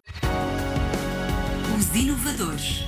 Os 1.77 1.93
inovadores. 1.93 2.85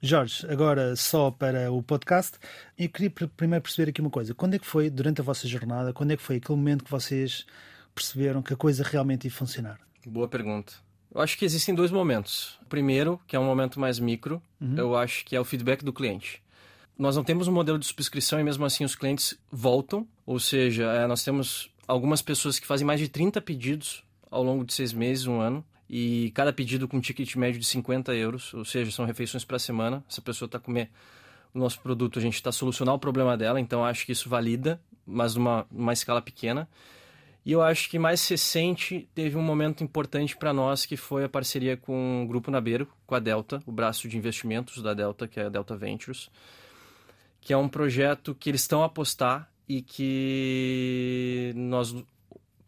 Jorge, 0.00 0.46
agora 0.48 0.94
só 0.94 1.32
para 1.32 1.72
o 1.72 1.82
podcast, 1.82 2.38
eu 2.78 2.88
queria 2.88 3.10
primeiro 3.10 3.64
perceber 3.64 3.90
aqui 3.90 4.00
uma 4.00 4.10
coisa. 4.10 4.32
Quando 4.32 4.54
é 4.54 4.60
que 4.60 4.66
foi, 4.66 4.88
durante 4.90 5.20
a 5.20 5.24
vossa 5.24 5.48
jornada, 5.48 5.92
quando 5.92 6.12
é 6.12 6.16
que 6.16 6.22
foi 6.22 6.36
aquele 6.36 6.56
momento 6.56 6.84
que 6.84 6.90
vocês 6.90 7.44
perceberam 7.92 8.42
que 8.42 8.54
a 8.54 8.56
coisa 8.56 8.84
realmente 8.84 9.24
ia 9.24 9.32
funcionar? 9.32 9.80
Boa 10.06 10.28
pergunta. 10.28 10.85
Eu 11.14 11.20
acho 11.20 11.38
que 11.38 11.44
existem 11.44 11.74
dois 11.74 11.90
momentos. 11.90 12.58
O 12.62 12.66
primeiro, 12.66 13.20
que 13.26 13.36
é 13.36 13.40
um 13.40 13.44
momento 13.44 13.80
mais 13.80 13.98
micro, 13.98 14.42
uhum. 14.60 14.76
eu 14.76 14.96
acho 14.96 15.24
que 15.24 15.34
é 15.34 15.40
o 15.40 15.44
feedback 15.44 15.84
do 15.84 15.92
cliente. 15.92 16.42
Nós 16.98 17.16
não 17.16 17.24
temos 17.24 17.46
um 17.46 17.52
modelo 17.52 17.78
de 17.78 17.86
subscrição 17.86 18.40
e 18.40 18.44
mesmo 18.44 18.64
assim 18.64 18.84
os 18.84 18.94
clientes 18.94 19.38
voltam, 19.50 20.06
ou 20.24 20.38
seja, 20.38 20.84
é, 20.92 21.06
nós 21.06 21.22
temos 21.22 21.70
algumas 21.86 22.22
pessoas 22.22 22.58
que 22.58 22.66
fazem 22.66 22.86
mais 22.86 23.00
de 23.00 23.08
30 23.08 23.40
pedidos 23.40 24.02
ao 24.30 24.42
longo 24.42 24.64
de 24.64 24.72
seis 24.72 24.92
meses, 24.92 25.26
um 25.26 25.40
ano, 25.40 25.64
e 25.88 26.32
cada 26.34 26.52
pedido 26.52 26.88
com 26.88 26.96
um 26.96 27.00
ticket 27.00 27.36
médio 27.36 27.60
de 27.60 27.66
50 27.66 28.14
euros, 28.14 28.52
ou 28.54 28.64
seja, 28.64 28.90
são 28.90 29.04
refeições 29.04 29.44
para 29.44 29.58
semana. 29.58 30.04
Se 30.08 30.20
a 30.20 30.22
pessoa 30.22 30.46
está 30.46 30.58
comer 30.58 30.90
o 31.54 31.58
nosso 31.58 31.80
produto, 31.80 32.18
a 32.18 32.22
gente 32.22 32.34
está 32.34 32.50
solucionando 32.50 32.96
o 32.96 33.00
problema 33.00 33.36
dela, 33.36 33.60
então 33.60 33.84
acho 33.84 34.04
que 34.04 34.12
isso 34.12 34.28
valida, 34.28 34.80
mas 35.06 35.34
numa, 35.34 35.66
numa 35.70 35.92
escala 35.92 36.20
pequena. 36.20 36.68
E 37.46 37.52
eu 37.52 37.62
acho 37.62 37.88
que 37.88 37.98
mais 37.98 38.28
recente 38.28 39.08
teve 39.14 39.36
um 39.38 39.42
momento 39.42 39.82
importante 39.82 40.36
para 40.36 40.52
nós 40.52 40.84
que 40.84 40.96
foi 40.96 41.24
a 41.24 41.28
parceria 41.28 41.76
com 41.76 42.24
o 42.24 42.26
Grupo 42.26 42.50
Nabeiro, 42.50 42.86
com 43.06 43.14
a 43.14 43.20
Delta, 43.20 43.62
o 43.64 43.72
braço 43.72 44.08
de 44.08 44.18
investimentos 44.18 44.82
da 44.82 44.92
Delta, 44.92 45.26
que 45.26 45.40
é 45.40 45.46
a 45.46 45.48
Delta 45.48 45.76
Ventures 45.76 46.28
que 47.46 47.52
é 47.52 47.56
um 47.56 47.68
projeto 47.68 48.34
que 48.34 48.50
eles 48.50 48.62
estão 48.62 48.82
a 48.82 48.86
apostar 48.86 49.48
e 49.68 49.80
que 49.80 51.52
nós 51.54 51.94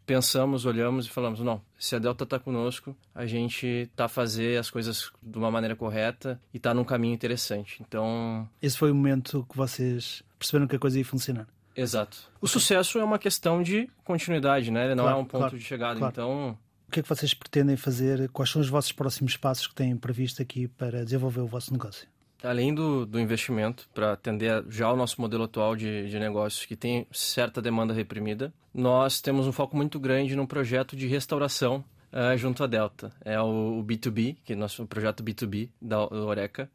pensamos, 0.05 0.65
olhamos 0.65 1.05
e 1.05 1.09
falamos, 1.09 1.41
não, 1.41 1.61
se 1.77 1.97
a 1.97 1.99
Delta 1.99 2.23
está 2.23 2.39
conosco, 2.39 2.95
a 3.13 3.25
gente 3.25 3.67
está 3.67 4.05
a 4.05 4.07
fazer 4.07 4.57
as 4.57 4.69
coisas 4.69 5.11
de 5.21 5.37
uma 5.37 5.51
maneira 5.51 5.75
correta 5.75 6.39
e 6.53 6.57
está 6.57 6.73
num 6.73 6.85
caminho 6.85 7.13
interessante. 7.13 7.83
Então... 7.85 8.47
Esse 8.61 8.77
foi 8.77 8.89
o 8.89 8.95
momento 8.95 9.45
que 9.51 9.57
vocês 9.57 10.23
perceberam 10.37 10.65
que 10.65 10.77
a 10.77 10.79
coisa 10.79 10.97
ia 10.97 11.03
funcionar. 11.03 11.45
Exato. 11.75 12.17
O 12.41 12.47
sucesso 12.47 12.99
é 12.99 13.03
uma 13.03 13.19
questão 13.19 13.61
de 13.61 13.89
continuidade, 14.03 14.71
né? 14.71 14.85
Ele 14.85 14.95
não 14.95 15.03
claro, 15.05 15.17
é 15.17 15.21
um 15.21 15.25
ponto 15.25 15.41
claro, 15.41 15.57
de 15.57 15.63
chegada. 15.63 15.99
Claro. 15.99 16.11
Então... 16.11 16.57
O 16.87 16.91
que 16.91 17.01
é 17.01 17.03
que 17.03 17.09
vocês 17.09 17.33
pretendem 17.33 17.77
fazer? 17.77 18.29
Quais 18.29 18.49
são 18.49 18.61
os 18.61 18.67
vossos 18.67 18.91
próximos 18.91 19.37
passos 19.37 19.67
que 19.67 19.75
têm 19.75 19.95
previsto 19.95 20.41
aqui 20.41 20.67
para 20.67 21.03
desenvolver 21.05 21.41
o 21.41 21.47
vosso 21.47 21.71
negócio? 21.71 22.07
além 22.43 22.73
do, 22.73 23.05
do 23.05 23.19
investimento 23.19 23.87
para 23.93 24.13
atender 24.13 24.63
já 24.69 24.91
o 24.91 24.95
nosso 24.95 25.19
modelo 25.19 25.43
atual 25.43 25.75
de, 25.75 26.09
de 26.09 26.19
negócios 26.19 26.65
que 26.65 26.75
tem 26.75 27.05
certa 27.11 27.61
demanda 27.61 27.93
reprimida, 27.93 28.53
nós 28.73 29.21
temos 29.21 29.47
um 29.47 29.51
foco 29.51 29.75
muito 29.75 29.99
grande 29.99 30.35
no 30.35 30.47
projeto 30.47 30.95
de 30.95 31.07
restauração 31.07 31.83
uh, 32.13 32.37
junto 32.37 32.63
à 32.63 32.67
Delta. 32.67 33.11
É 33.23 33.39
o, 33.39 33.79
o, 33.79 33.83
B2B, 33.83 34.37
que 34.43 34.53
é 34.53 34.55
o 34.55 34.59
nosso 34.59 34.85
projeto 34.85 35.23
B2B 35.23 35.69
da 35.81 36.01
Oreca, 36.01 36.69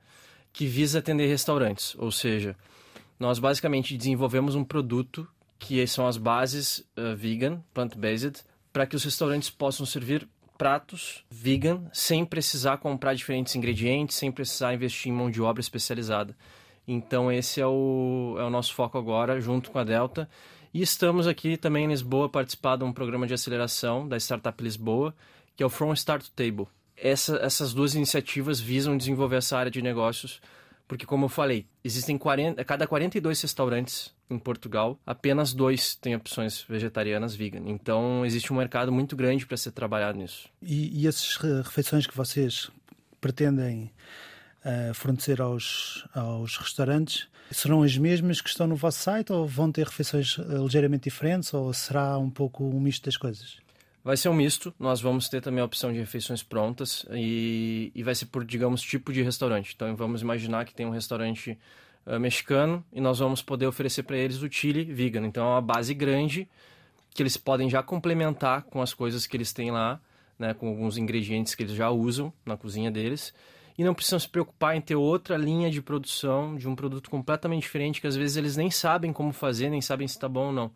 que 0.52 0.66
visa 0.66 0.98
atender 0.98 1.26
restaurantes. 1.26 1.94
Ou 1.98 2.10
seja, 2.10 2.56
nós 3.18 3.38
basicamente 3.38 3.97
desenvolvemos 3.97 4.54
um 4.54 4.64
produto 4.64 5.26
que 5.59 5.87
são 5.87 6.06
as 6.06 6.16
bases 6.16 6.78
uh, 6.99 7.16
vegan, 7.16 7.62
plant-based, 7.73 8.44
para 8.73 8.87
que 8.87 8.97
os 8.97 9.04
restaurantes 9.04 9.50
possam 9.50 9.87
servir 9.87 10.28
pratos 10.59 11.25
vegan 11.30 11.88
sem 11.92 12.25
precisar 12.25 12.78
comprar 12.78 13.14
diferentes 13.14 13.54
ingredientes, 13.54 14.16
sem 14.16 14.30
precisar 14.30 14.75
investir 14.75 15.11
em 15.11 15.14
mão 15.14 15.30
de 15.30 15.40
obra 15.40 15.61
especializada. 15.61 16.37
Então 16.87 17.33
esse 17.33 17.61
é 17.61 17.66
o, 17.66 18.37
é 18.38 18.44
o 18.44 18.50
nosso 18.50 18.75
foco 18.75 18.99
agora, 18.99 19.40
junto 19.40 19.71
com 19.71 19.78
a 19.78 19.85
Delta. 19.85 20.28
E 20.73 20.83
estamos 20.83 21.26
aqui 21.26 21.56
também 21.56 21.85
em 21.85 21.88
Lisboa 21.88 22.28
participar 22.28 22.76
de 22.76 22.85
um 22.85 22.92
programa 22.92 23.26
de 23.26 23.35
aceleração 23.35 24.06
da 24.06 24.16
Startup 24.16 24.62
Lisboa, 24.62 25.14
que 25.56 25.62
é 25.62 25.66
o 25.66 25.71
From 25.71 25.92
Start 25.92 26.25
to 26.25 26.30
Table. 26.33 26.66
Essa, 26.97 27.37
essas 27.37 27.73
duas 27.73 27.94
iniciativas 27.94 28.61
visam 28.61 28.97
desenvolver 28.97 29.37
essa 29.37 29.56
área 29.56 29.71
de 29.71 29.80
negócios 29.80 30.40
porque, 30.86 31.06
como 31.06 31.24
eu 31.24 31.28
falei, 31.28 31.66
existem 31.82 32.18
40, 32.18 32.60
a 32.60 32.64
cada 32.64 32.86
42 32.86 33.40
restaurantes 33.40 34.14
em 34.28 34.38
Portugal, 34.38 34.98
apenas 35.06 35.54
dois 35.54 35.94
têm 35.94 36.14
opções 36.14 36.62
vegetarianas 36.68 37.34
vegan. 37.34 37.62
Então, 37.66 38.24
existe 38.24 38.52
um 38.52 38.56
mercado 38.56 38.92
muito 38.92 39.16
grande 39.16 39.46
para 39.46 39.56
ser 39.56 39.72
trabalhado 39.72 40.18
nisso. 40.18 40.48
E, 40.62 41.02
e 41.02 41.06
essas 41.06 41.36
refeições 41.36 42.06
que 42.06 42.16
vocês 42.16 42.70
pretendem 43.20 43.90
uh, 44.64 44.92
fornecer 44.94 45.40
aos, 45.40 46.06
aos 46.14 46.56
restaurantes 46.58 47.28
serão 47.50 47.82
as 47.82 47.96
mesmas 47.96 48.40
que 48.40 48.48
estão 48.48 48.66
no 48.66 48.76
vosso 48.76 48.98
site 49.00 49.32
ou 49.32 49.46
vão 49.46 49.70
ter 49.70 49.86
refeições 49.86 50.36
uh, 50.38 50.64
ligeiramente 50.64 51.04
diferentes 51.04 51.52
ou 51.54 51.72
será 51.72 52.18
um 52.18 52.30
pouco 52.30 52.64
um 52.64 52.80
misto 52.80 53.04
das 53.04 53.16
coisas? 53.16 53.63
Vai 54.04 54.18
ser 54.18 54.28
um 54.28 54.34
misto. 54.34 54.75
Nós 54.78 55.00
vamos 55.00 55.30
ter 55.30 55.40
também 55.40 55.62
a 55.62 55.64
opção 55.64 55.90
de 55.90 55.99
refeições 55.99 56.42
prontas 56.42 57.06
e, 57.11 57.90
e 57.94 58.02
vai 58.02 58.14
ser 58.14 58.26
por, 58.26 58.44
digamos, 58.44 58.82
tipo 58.82 59.11
de 59.11 59.23
restaurante. 59.23 59.73
Então, 59.75 59.96
vamos 59.96 60.20
imaginar 60.20 60.66
que 60.66 60.75
tem 60.75 60.84
um 60.84 60.90
restaurante 60.90 61.58
uh, 62.06 62.20
mexicano 62.20 62.84
e 62.92 63.00
nós 63.00 63.18
vamos 63.18 63.40
poder 63.40 63.66
oferecer 63.66 64.02
para 64.02 64.18
eles 64.18 64.42
o 64.42 64.52
chili 64.52 64.84
vegan. 64.84 65.26
Então, 65.26 65.46
é 65.46 65.49
uma 65.52 65.62
base 65.62 65.94
grande 65.94 66.46
que 67.14 67.23
eles 67.23 67.38
podem 67.38 67.70
já 67.70 67.82
complementar 67.82 68.64
com 68.64 68.82
as 68.82 68.92
coisas 68.92 69.26
que 69.26 69.38
eles 69.38 69.54
têm 69.54 69.70
lá, 69.70 69.99
né, 70.38 70.52
com 70.52 70.68
alguns 70.68 70.99
ingredientes 70.99 71.54
que 71.54 71.62
eles 71.62 71.75
já 71.75 71.88
usam 71.88 72.30
na 72.44 72.58
cozinha 72.58 72.90
deles. 72.90 73.32
E 73.78 73.82
não 73.82 73.94
precisam 73.94 74.18
se 74.18 74.28
preocupar 74.28 74.76
em 74.76 74.80
ter 74.80 74.96
outra 74.96 75.37
linha 75.37 75.70
de 75.70 75.80
produção 75.80 76.56
de 76.56 76.68
um 76.68 76.76
produto 76.76 77.08
completamente 77.08 77.62
diferente 77.62 78.00
que 78.00 78.06
às 78.06 78.14
vezes 78.14 78.37
eles 78.37 78.56
nem 78.56 78.70
sabem 78.70 79.12
como 79.12 79.32
fazer, 79.32 79.70
nem 79.70 79.80
sabem 79.80 80.06
se 80.06 80.14
está 80.14 80.28
bom 80.28 80.49
ou 80.49 80.52
não. 80.52 80.70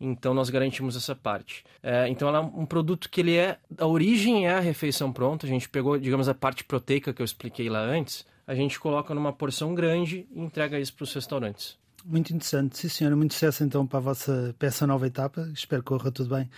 Então 0.00 0.34
nós 0.34 0.50
garantimos 0.50 0.96
essa 0.96 1.14
parte. 1.14 1.64
É, 1.82 2.08
então 2.08 2.28
ela 2.28 2.38
é 2.38 2.40
um 2.40 2.66
produto 2.66 3.08
que 3.08 3.20
ele 3.20 3.36
é 3.36 3.58
a 3.78 3.86
origem 3.86 4.46
é 4.46 4.52
a 4.52 4.60
refeição 4.60 5.12
pronta. 5.12 5.46
A 5.46 5.48
gente 5.48 5.68
pegou, 5.68 5.98
digamos, 5.98 6.28
a 6.28 6.34
parte 6.34 6.64
proteica 6.64 7.12
que 7.12 7.22
eu 7.22 7.24
expliquei 7.24 7.68
lá 7.68 7.80
antes. 7.80 8.26
A 8.46 8.54
gente 8.54 8.78
coloca 8.80 9.14
numa 9.14 9.32
porção 9.32 9.74
grande 9.74 10.26
e 10.34 10.40
entrega 10.40 10.78
isso 10.78 10.94
para 10.94 11.04
os 11.04 11.14
restaurantes. 11.14 11.78
Muito 12.04 12.34
interessante, 12.34 12.76
sim 12.76 12.88
senhora. 12.88 13.14
Muito 13.14 13.34
sucesso 13.34 13.62
então 13.62 13.86
para 13.86 13.98
a 13.98 14.02
vossa 14.02 14.54
peça 14.58 14.86
nova 14.86 15.06
etapa. 15.06 15.48
Espero 15.54 15.82
que 15.82 15.88
corra 15.88 16.10
tudo 16.10 16.34
bem. 16.34 16.48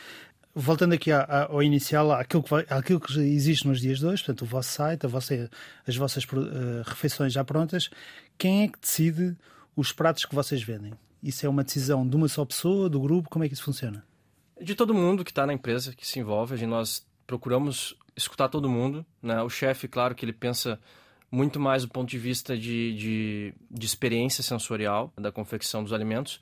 Voltando 0.57 0.95
aqui 0.95 1.11
ao 1.11 1.61
inicial, 1.63 2.13
àquilo 2.13 2.43
que, 2.43 2.51
vai, 2.51 2.65
àquilo 2.71 3.01
que 3.01 3.19
existe 3.19 3.67
nos 3.67 3.81
dias 3.81 3.99
de 3.99 4.07
hoje, 4.07 4.23
portanto, 4.23 4.43
o 4.43 4.47
vosso 4.47 4.71
site, 4.71 5.05
vossa, 5.09 5.51
as 5.85 5.97
vossas 5.97 6.23
uh, 6.25 6.83
refeições 6.87 7.33
já 7.33 7.45
prontas, 7.45 7.91
quem 8.39 8.63
é 8.63 8.69
que 8.69 8.79
decide 8.81 9.37
os 9.75 9.91
pratos 9.91 10.25
que 10.25 10.33
vocês 10.35 10.63
vendem? 10.63 10.93
Isso 11.25 11.47
é 11.47 11.49
uma 11.49 11.65
decisão 11.65 12.07
de 12.07 12.15
uma 12.15 12.29
só 12.29 12.45
pessoa, 12.45 12.87
do 12.87 13.01
grupo? 13.01 13.31
Como 13.31 13.43
é 13.43 13.49
que 13.49 13.55
isso 13.55 13.65
funciona? 13.65 14.05
De 14.61 14.75
todo 14.75 14.93
mundo 14.93 15.25
que 15.25 15.31
está 15.31 15.47
na 15.47 15.55
empresa, 15.55 15.95
que 15.95 16.07
se 16.07 16.19
envolve. 16.19 16.67
Nós 16.67 17.07
procuramos 17.27 17.97
escutar 18.15 18.51
todo 18.51 18.69
mundo. 18.69 19.07
Né? 19.23 19.41
O 19.43 19.49
chefe, 19.49 19.89
claro 19.89 20.15
que 20.15 20.23
ele 20.23 20.35
pensa 20.35 20.79
muito 21.31 21.59
mais 21.59 21.83
do 21.83 21.89
ponto 21.89 22.11
de 22.11 22.19
vista 22.19 22.55
de, 22.55 22.95
de, 22.95 23.55
de, 23.71 23.87
experiência 23.87 24.43
sensorial 24.43 25.15
da 25.17 25.33
confecção 25.33 25.83
dos 25.83 25.95
alimentos, 25.95 26.41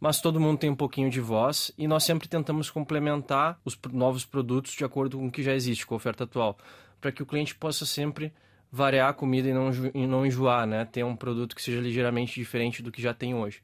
mas 0.00 0.20
todo 0.20 0.40
mundo 0.40 0.58
tem 0.58 0.70
um 0.70 0.74
pouquinho 0.74 1.10
de 1.10 1.20
voz 1.20 1.70
e 1.78 1.86
nós 1.86 2.02
sempre 2.02 2.26
tentamos 2.26 2.70
complementar 2.70 3.60
os 3.64 3.78
novos 3.92 4.24
produtos 4.24 4.72
de 4.72 4.82
acordo 4.82 5.18
com 5.18 5.28
o 5.28 5.30
que 5.30 5.42
já 5.44 5.54
existe, 5.54 5.86
com 5.86 5.94
a 5.94 5.96
oferta 5.96 6.24
atual, 6.24 6.58
para 7.00 7.12
que 7.12 7.22
o 7.22 7.26
cliente 7.26 7.54
possa 7.54 7.86
sempre 7.86 8.32
variar 8.70 9.10
a 9.10 9.12
comida 9.12 9.48
e 9.48 9.52
não, 9.52 9.70
e 9.94 10.06
não 10.06 10.26
enjoar, 10.26 10.66
né? 10.66 10.86
ter 10.86 11.04
um 11.04 11.14
produto 11.14 11.54
que 11.54 11.62
seja 11.62 11.80
ligeiramente 11.80 12.34
diferente 12.34 12.82
do 12.82 12.90
que 12.90 13.00
já 13.00 13.14
tem 13.14 13.34
hoje. 13.34 13.62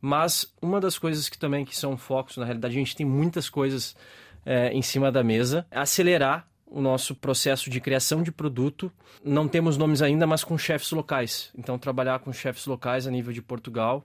Mas 0.00 0.52
uma 0.60 0.80
das 0.80 0.98
coisas 0.98 1.28
que 1.28 1.38
também 1.38 1.64
que 1.64 1.76
são 1.76 1.96
focos, 1.96 2.36
na 2.36 2.44
realidade 2.44 2.74
a 2.74 2.78
gente 2.78 2.96
tem 2.96 3.06
muitas 3.06 3.48
coisas 3.48 3.96
é, 4.44 4.72
em 4.72 4.82
cima 4.82 5.10
da 5.10 5.22
mesa, 5.24 5.66
é 5.70 5.78
acelerar 5.78 6.46
o 6.66 6.80
nosso 6.80 7.14
processo 7.14 7.70
de 7.70 7.80
criação 7.80 8.22
de 8.22 8.32
produto. 8.32 8.92
Não 9.24 9.48
temos 9.48 9.76
nomes 9.76 10.02
ainda, 10.02 10.26
mas 10.26 10.42
com 10.44 10.58
chefes 10.58 10.90
locais. 10.90 11.50
Então, 11.56 11.78
trabalhar 11.78 12.18
com 12.18 12.32
chefes 12.32 12.66
locais 12.66 13.06
a 13.06 13.10
nível 13.10 13.32
de 13.32 13.40
Portugal 13.40 14.04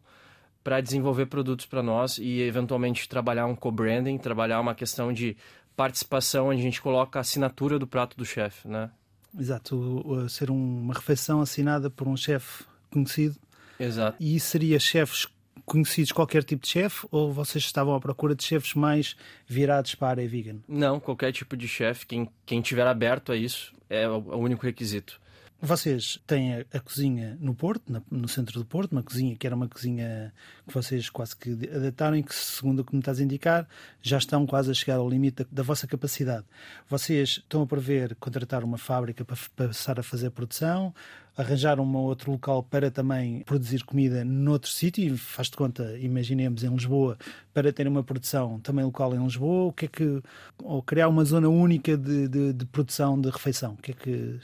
para 0.63 0.79
desenvolver 0.79 1.25
produtos 1.25 1.65
para 1.65 1.81
nós 1.81 2.17
e, 2.19 2.39
eventualmente, 2.41 3.09
trabalhar 3.09 3.47
um 3.47 3.55
co-branding, 3.55 4.17
trabalhar 4.17 4.59
uma 4.59 4.75
questão 4.75 5.11
de 5.11 5.35
participação, 5.75 6.49
onde 6.49 6.59
a 6.59 6.63
gente 6.63 6.81
coloca 6.81 7.19
a 7.19 7.21
assinatura 7.21 7.79
do 7.79 7.87
prato 7.87 8.15
do 8.15 8.25
chefe, 8.25 8.67
né? 8.67 8.91
Exato, 9.37 10.27
ser 10.29 10.51
uma 10.51 10.93
refeição 10.93 11.41
assinada 11.41 11.89
por 11.89 12.07
um 12.07 12.15
chefe 12.15 12.63
conhecido. 12.91 13.37
Exato. 13.79 14.17
E 14.19 14.39
seria 14.39 14.79
chefes 14.79 15.27
conhecidos 15.65 16.11
qualquer 16.11 16.43
tipo 16.43 16.63
de 16.63 16.69
chefe 16.69 17.07
ou 17.11 17.31
vocês 17.31 17.63
estavam 17.63 17.95
à 17.95 17.99
procura 17.99 18.35
de 18.35 18.43
chefes 18.43 18.73
mais 18.73 19.15
virados 19.47 19.95
para 19.95 20.07
a 20.07 20.11
área 20.11 20.27
vegan? 20.27 20.57
Não, 20.67 20.99
qualquer 20.99 21.31
tipo 21.31 21.55
de 21.55 21.67
chefe, 21.67 22.05
quem, 22.05 22.29
quem 22.45 22.61
tiver 22.61 22.87
aberto 22.87 23.31
a 23.31 23.35
isso 23.35 23.73
é 23.89 24.07
o, 24.07 24.17
o 24.17 24.37
único 24.37 24.65
requisito. 24.65 25.19
Vocês 25.63 26.19
têm 26.25 26.55
a, 26.55 26.65
a 26.73 26.79
cozinha 26.79 27.37
no 27.39 27.53
Porto, 27.53 27.91
na, 27.91 28.01
no 28.09 28.27
centro 28.27 28.59
do 28.59 28.65
Porto, 28.65 28.93
uma 28.93 29.03
cozinha 29.03 29.35
que 29.35 29.45
era 29.45 29.55
uma 29.55 29.67
cozinha 29.67 30.33
que 30.67 30.73
vocês 30.73 31.07
quase 31.07 31.35
que 31.35 31.51
adaptaram 31.51 32.17
e 32.17 32.23
que, 32.23 32.33
segundo 32.33 32.79
o 32.79 32.83
que 32.83 32.93
me 32.93 32.99
estás 32.99 33.19
a 33.19 33.23
indicar, 33.23 33.67
já 34.01 34.17
estão 34.17 34.47
quase 34.47 34.71
a 34.71 34.73
chegar 34.73 34.95
ao 34.95 35.07
limite 35.07 35.43
da, 35.43 35.45
da 35.51 35.61
vossa 35.61 35.85
capacidade. 35.85 36.47
Vocês 36.89 37.29
estão 37.29 37.61
a 37.61 37.67
prever 37.67 38.15
contratar 38.15 38.63
uma 38.63 38.79
fábrica 38.79 39.23
para, 39.23 39.37
para 39.55 39.67
passar 39.67 39.99
a 39.99 40.03
fazer 40.03 40.31
produção, 40.31 40.95
arranjar 41.35 41.79
um 41.79 41.95
outro 41.95 42.31
local 42.31 42.63
para 42.63 42.91
também 42.91 43.41
produzir 43.41 43.83
comida 43.83 44.23
noutro 44.25 44.69
sítio, 44.69 45.17
faz-te 45.17 45.55
conta, 45.55 45.97
imaginemos 45.97 46.63
em 46.63 46.69
Lisboa, 46.69 47.17
para 47.53 47.71
ter 47.71 47.87
uma 47.87 48.03
produção 48.03 48.59
também 48.59 48.83
local 48.83 49.15
em 49.15 49.23
Lisboa, 49.23 49.69
o 49.69 49.73
que 49.73 49.85
é 49.85 49.87
que 49.87 50.21
ou 50.63 50.81
criar 50.81 51.07
uma 51.07 51.23
zona 51.23 51.49
única 51.49 51.97
de, 51.97 52.27
de, 52.27 52.53
de 52.53 52.65
produção 52.65 53.19
de 53.19 53.29
refeição, 53.29 53.73
o 53.73 53.77
que 53.77 53.91
é 53.91 53.93
que 53.93 54.39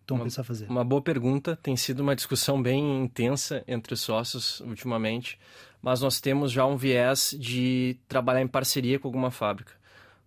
estão 0.00 0.16
uma, 0.16 0.22
a 0.22 0.24
pensar 0.24 0.44
fazer? 0.44 0.68
Uma 0.68 0.84
boa 0.84 1.02
pergunta. 1.02 1.58
Tem 1.62 1.76
sido 1.76 2.00
uma 2.00 2.16
discussão 2.16 2.62
bem 2.62 3.02
intensa 3.04 3.62
entre 3.66 3.94
os 3.94 4.00
sócios 4.00 4.60
ultimamente, 4.60 5.38
mas 5.82 6.00
nós 6.00 6.20
temos 6.20 6.52
já 6.52 6.66
um 6.66 6.76
viés 6.76 7.34
de 7.38 7.96
trabalhar 8.08 8.42
em 8.42 8.48
parceria 8.48 8.98
com 8.98 9.08
alguma 9.08 9.30
fábrica. 9.30 9.72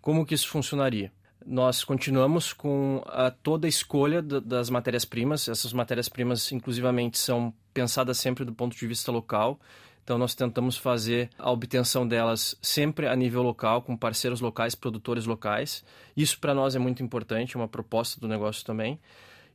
Como 0.01 0.25
que 0.25 0.33
isso 0.33 0.47
funcionaria? 0.47 1.11
Nós 1.45 1.83
continuamos 1.83 2.53
com 2.53 3.03
a, 3.05 3.29
toda 3.31 3.67
a 3.67 3.69
escolha 3.69 4.21
das 4.21 4.69
matérias-primas. 4.69 5.47
Essas 5.47 5.73
matérias-primas, 5.73 6.51
inclusivamente, 6.51 7.17
são 7.17 7.53
pensadas 7.73 8.17
sempre 8.17 8.45
do 8.45 8.53
ponto 8.53 8.75
de 8.75 8.87
vista 8.87 9.11
local. 9.11 9.59
Então, 10.03 10.17
nós 10.17 10.35
tentamos 10.35 10.77
fazer 10.77 11.29
a 11.37 11.49
obtenção 11.49 12.07
delas 12.07 12.57
sempre 12.61 13.07
a 13.07 13.15
nível 13.15 13.41
local, 13.41 13.81
com 13.81 13.95
parceiros 13.95 14.41
locais, 14.41 14.75
produtores 14.75 15.25
locais. 15.25 15.83
Isso, 16.15 16.39
para 16.39 16.53
nós, 16.53 16.75
é 16.75 16.79
muito 16.79 17.01
importante, 17.01 17.55
é 17.55 17.59
uma 17.59 17.67
proposta 17.67 18.19
do 18.19 18.27
negócio 18.27 18.65
também 18.65 18.99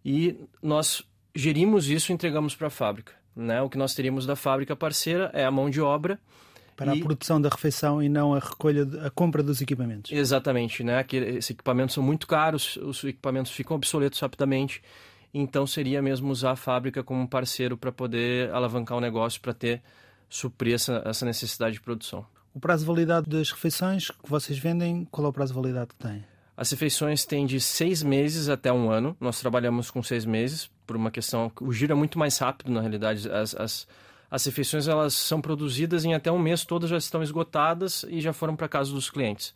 e 0.05 0.37
nós 0.63 1.03
gerimos 1.35 1.89
isso 1.89 2.11
e 2.11 2.15
entregamos 2.15 2.55
para 2.55 2.69
a 2.69 2.71
fábrica. 2.71 3.13
Né? 3.35 3.61
O 3.63 3.69
que 3.69 3.79
nós 3.79 3.95
teríamos 3.95 4.27
da 4.27 4.35
fábrica 4.35 4.75
parceira 4.75 5.31
é 5.33 5.45
a 5.45 5.51
mão 5.51 5.71
de 5.71 5.81
obra 5.81 6.19
para 6.79 6.95
e... 6.95 7.01
a 7.01 7.05
produção 7.05 7.41
da 7.41 7.49
refeição 7.49 8.01
e 8.01 8.09
não 8.09 8.33
a 8.33 8.39
recolha, 8.39 8.87
a 9.05 9.11
compra 9.11 9.43
dos 9.43 9.61
equipamentos. 9.61 10.13
Exatamente, 10.13 10.85
né? 10.85 11.03
Que 11.03 11.17
esses 11.17 11.51
equipamentos 11.51 11.93
são 11.93 12.03
muito 12.03 12.27
caros, 12.27 12.77
os 12.77 13.03
equipamentos 13.03 13.51
ficam 13.51 13.77
obsoletos 13.77 14.21
rapidamente, 14.21 14.81
então 15.35 15.67
seria 15.67 16.01
mesmo 16.01 16.31
usar 16.31 16.53
a 16.53 16.57
fábrica 16.57 17.03
como 17.03 17.27
parceiro 17.29 17.77
para 17.77 17.91
poder 17.91 18.51
alavancar 18.53 18.97
o 18.97 19.01
negócio, 19.01 19.41
para 19.41 19.53
ter 19.53 19.83
suprir 20.29 20.75
essa, 20.75 21.03
essa 21.05 21.27
necessidade 21.27 21.75
de 21.75 21.81
produção. 21.81 22.25
O 22.55 22.61
prazo 22.61 22.85
de 22.85 22.87
validade 22.87 23.29
das 23.29 23.51
refeições 23.51 24.11
que 24.11 24.31
vocês 24.31 24.57
vendem, 24.59 25.07
qual 25.11 25.27
é 25.27 25.31
o 25.31 25.33
prazo 25.33 25.53
de 25.53 25.61
validade 25.61 25.89
que 25.89 25.97
tem? 25.97 26.25
As 26.57 26.71
refeições 26.71 27.25
têm 27.25 27.45
de 27.45 27.61
seis 27.61 28.03
meses 28.03 28.49
até 28.49 28.73
um 28.73 28.91
ano. 28.91 29.17
Nós 29.21 29.41
trabalhamos 29.41 29.91
com 29.91 30.03
seis 30.03 30.25
meses 30.25 30.71
por 30.87 30.97
uma 30.97 31.11
questão. 31.11 31.53
O 31.61 31.73
giro 31.73 31.93
é 31.93 31.95
muito 31.95 32.19
mais 32.19 32.37
rápido, 32.39 32.73
na 32.73 32.81
realidade. 32.81 33.31
As, 33.31 33.55
as, 33.55 33.89
as 34.31 34.45
refeições 34.45 34.87
elas 34.87 35.15
são 35.15 35.41
produzidas 35.41 36.05
em 36.05 36.15
até 36.15 36.31
um 36.31 36.39
mês, 36.39 36.65
todas 36.65 36.91
já 36.91 36.99
estão 36.99 37.23
esgotadas 37.23 38.05
e 38.09 38.21
já 38.21 38.33
foram 38.33 38.55
para 38.55 38.69
casa 38.69 38.93
dos 38.93 39.11
clientes. 39.11 39.55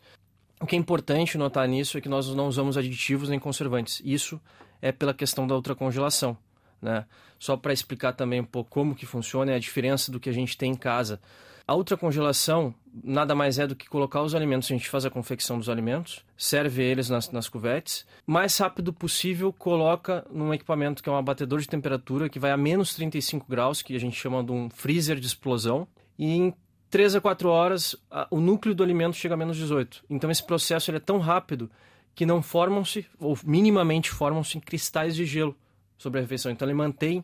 O 0.59 0.65
que 0.65 0.75
é 0.75 0.79
importante 0.79 1.37
notar 1.37 1.67
nisso 1.67 1.97
é 1.97 2.01
que 2.01 2.09
nós 2.09 2.27
não 2.29 2.47
usamos 2.47 2.77
aditivos 2.77 3.29
nem 3.29 3.39
conservantes. 3.39 4.01
Isso 4.03 4.39
é 4.81 4.91
pela 4.91 5.13
questão 5.13 5.45
da 5.45 5.55
ultracongelação. 5.55 6.37
Né? 6.81 7.05
Só 7.37 7.55
para 7.55 7.73
explicar 7.73 8.13
também 8.13 8.41
um 8.41 8.45
pouco 8.45 8.69
como 8.69 8.95
que 8.95 9.05
funciona 9.05 9.51
e 9.51 9.55
a 9.55 9.59
diferença 9.59 10.11
do 10.11 10.19
que 10.19 10.29
a 10.29 10.33
gente 10.33 10.57
tem 10.57 10.71
em 10.71 10.75
casa. 10.75 11.19
A 11.65 11.75
ultracongelação 11.75 12.75
nada 13.03 13.33
mais 13.33 13.57
é 13.57 13.65
do 13.65 13.75
que 13.75 13.89
colocar 13.89 14.21
os 14.21 14.35
alimentos, 14.35 14.69
a 14.69 14.75
gente 14.75 14.89
faz 14.89 15.05
a 15.05 15.09
confecção 15.09 15.57
dos 15.57 15.69
alimentos, 15.69 16.23
serve 16.37 16.83
eles 16.83 17.09
nas, 17.09 17.31
nas 17.31 17.49
cuvetes, 17.49 18.05
mais 18.25 18.57
rápido 18.57 18.93
possível 18.93 19.51
coloca 19.51 20.25
num 20.29 20.53
equipamento 20.53 21.01
que 21.01 21.09
é 21.09 21.11
um 21.11 21.17
abatedor 21.17 21.59
de 21.59 21.67
temperatura 21.67 22.29
que 22.29 22.37
vai 22.37 22.51
a 22.51 22.57
menos 22.57 22.93
35 22.93 23.47
graus, 23.49 23.81
que 23.81 23.95
a 23.95 23.99
gente 23.99 24.15
chama 24.15 24.43
de 24.43 24.51
um 24.51 24.69
freezer 24.69 25.19
de 25.19 25.25
explosão, 25.25 25.87
e 26.19 26.35
em 26.35 26.53
3 26.89 27.15
a 27.15 27.21
4 27.21 27.49
horas 27.49 27.95
a, 28.11 28.27
o 28.29 28.39
núcleo 28.39 28.75
do 28.75 28.83
alimento 28.83 29.15
chega 29.15 29.33
a 29.33 29.37
menos 29.37 29.57
18. 29.57 30.03
Então 30.09 30.29
esse 30.29 30.45
processo 30.45 30.91
ele 30.91 30.97
é 30.97 31.01
tão 31.01 31.17
rápido 31.17 31.71
que 32.13 32.25
não 32.25 32.41
formam-se, 32.41 33.07
ou 33.19 33.37
minimamente 33.43 34.11
formam-se 34.11 34.59
cristais 34.59 35.15
de 35.15 35.25
gelo 35.25 35.55
sobre 35.97 36.19
a 36.19 36.21
refeição. 36.21 36.51
Então 36.51 36.67
ele 36.67 36.75
mantém 36.75 37.23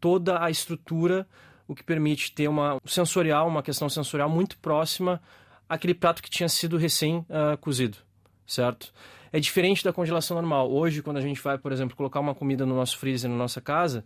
toda 0.00 0.42
a 0.42 0.50
estrutura 0.50 1.26
o 1.66 1.74
que 1.74 1.82
permite 1.82 2.32
ter 2.32 2.48
uma 2.48 2.78
sensorial, 2.84 3.48
uma 3.48 3.62
questão 3.62 3.88
sensorial 3.88 4.28
muito 4.28 4.58
próxima 4.58 5.20
àquele 5.68 5.94
prato 5.94 6.22
que 6.22 6.30
tinha 6.30 6.48
sido 6.48 6.76
recém 6.76 7.18
uh, 7.18 7.56
cozido, 7.60 7.98
certo? 8.46 8.92
É 9.32 9.40
diferente 9.40 9.82
da 9.82 9.92
congelação 9.92 10.36
normal. 10.36 10.70
Hoje, 10.70 11.02
quando 11.02 11.16
a 11.16 11.20
gente 11.20 11.40
vai, 11.40 11.58
por 11.58 11.72
exemplo, 11.72 11.96
colocar 11.96 12.20
uma 12.20 12.34
comida 12.34 12.64
no 12.64 12.74
nosso 12.74 12.98
freezer, 12.98 13.28
na 13.28 13.36
nossa 13.36 13.60
casa, 13.60 14.04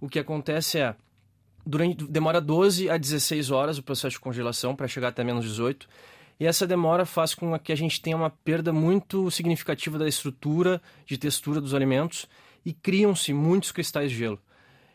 o 0.00 0.08
que 0.08 0.18
acontece 0.18 0.78
é 0.78 0.94
durante 1.66 2.04
demora 2.04 2.40
12 2.40 2.88
a 2.88 2.96
16 2.96 3.50
horas 3.50 3.76
o 3.76 3.82
processo 3.82 4.14
de 4.14 4.20
congelação 4.20 4.74
para 4.74 4.88
chegar 4.88 5.08
até 5.08 5.22
menos 5.22 5.44
18. 5.44 5.86
E 6.38 6.46
essa 6.46 6.66
demora 6.66 7.04
faz 7.04 7.34
com 7.34 7.58
que 7.58 7.70
a 7.72 7.76
gente 7.76 8.00
tenha 8.00 8.16
uma 8.16 8.30
perda 8.30 8.72
muito 8.72 9.30
significativa 9.30 9.98
da 9.98 10.08
estrutura, 10.08 10.80
de 11.04 11.18
textura 11.18 11.60
dos 11.60 11.74
alimentos 11.74 12.26
e 12.64 12.72
criam-se 12.72 13.34
muitos 13.34 13.70
cristais 13.70 14.10
de 14.10 14.16
gelo. 14.16 14.40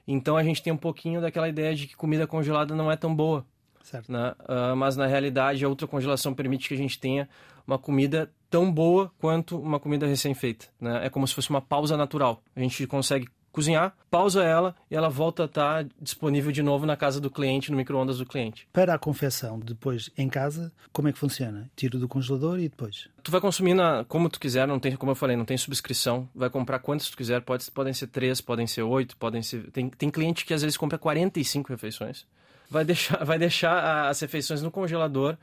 Então 0.08 0.38
a 0.38 0.44
gente 0.44 0.62
tem 0.62 0.72
um 0.72 0.78
pouquinho 0.78 1.22
daquela 1.22 1.50
ideia 1.50 1.74
de 1.74 1.88
que 1.88 1.96
comida 1.96 2.28
congelada 2.28 2.76
não 2.76 2.92
é 2.92 2.96
tão 2.96 3.16
boa. 3.16 3.46
Certo. 3.84 4.12
Né? 4.12 4.34
Uh, 4.42 4.76
mas 4.76 4.96
na 4.98 5.06
realidade 5.06 5.64
a 5.64 5.70
ultracongelação 5.70 6.34
permite 6.34 6.68
que 6.68 6.74
a 6.74 6.78
gente 6.78 7.00
tenha 7.00 7.30
uma 7.68 7.78
comida 7.78 8.32
tão 8.50 8.72
boa 8.72 9.12
quanto 9.20 9.60
uma 9.60 9.80
comida 9.80 10.08
recém-feita. 10.08 10.68
Né? 10.80 11.06
É 11.06 11.10
como 11.10 11.28
se 11.28 11.34
fosse 11.34 11.50
uma 11.50 11.62
pausa 11.62 11.96
natural. 11.96 12.42
A 12.56 12.60
gente 12.60 12.88
consegue 12.88 13.28
cozinhar, 13.56 13.96
pausa 14.12 14.44
ela 14.44 14.76
e 14.92 14.96
ela 14.96 15.08
volta 15.08 15.44
a 15.44 15.46
estar 15.46 15.88
disponível 16.02 16.52
de 16.52 16.62
novo 16.62 16.86
na 16.86 16.98
casa 16.98 17.22
do 17.22 17.32
cliente, 17.32 17.72
no 17.72 17.78
micro-ondas 17.78 18.18
do 18.18 18.26
cliente. 18.26 18.68
Para 18.74 18.94
a 18.94 19.00
confecção 19.00 19.58
depois 19.58 20.12
em 20.18 20.28
casa, 20.28 20.74
como 20.92 21.08
é 21.08 21.14
que 21.14 21.18
funciona? 21.18 21.72
Tiro 21.74 21.98
do 21.98 22.06
congelador 22.06 22.60
e 22.60 22.68
depois? 22.68 23.08
Tu 23.24 23.32
vai 23.32 23.40
consumir 23.40 23.74
na, 23.74 24.04
como 24.04 24.30
tu 24.30 24.42
quiser, 24.42 24.68
não 24.68 24.78
tem, 24.78 24.98
como 24.98 25.14
eu 25.14 25.16
falei, 25.16 25.38
não 25.38 25.46
tem 25.46 25.58
subscrição. 25.58 26.28
Vai 26.36 26.50
comprar 26.50 26.80
quantos 26.80 27.10
tu 27.10 27.16
quiser, 27.16 27.42
pode, 27.42 27.72
podem 27.72 27.94
ser 27.94 28.08
três, 28.08 28.42
podem 28.42 28.68
ser 28.68 28.82
oito, 28.82 29.16
podem 29.16 29.42
ser. 29.42 29.72
Tem, 29.72 29.90
tem 29.90 30.10
cliente 30.10 30.46
que 30.46 30.54
às 30.54 30.62
vezes 30.62 30.76
compra 30.76 30.98
45 30.98 31.70
refeições. 31.70 32.28
Vai 32.70 32.84
deixar, 32.84 33.24
vai 33.24 33.40
deixar 33.40 34.10
as 34.10 34.20
refeições 34.20 34.62
no 34.62 34.70
congelador, 34.70 35.38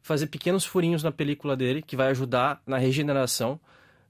fazer 0.00 0.28
pequenos 0.28 0.64
furinhos 0.64 1.02
na 1.02 1.10
película 1.10 1.56
dele, 1.56 1.82
que 1.82 1.96
vai 1.96 2.08
ajudar 2.10 2.62
na 2.64 2.78
regeneração. 2.78 3.58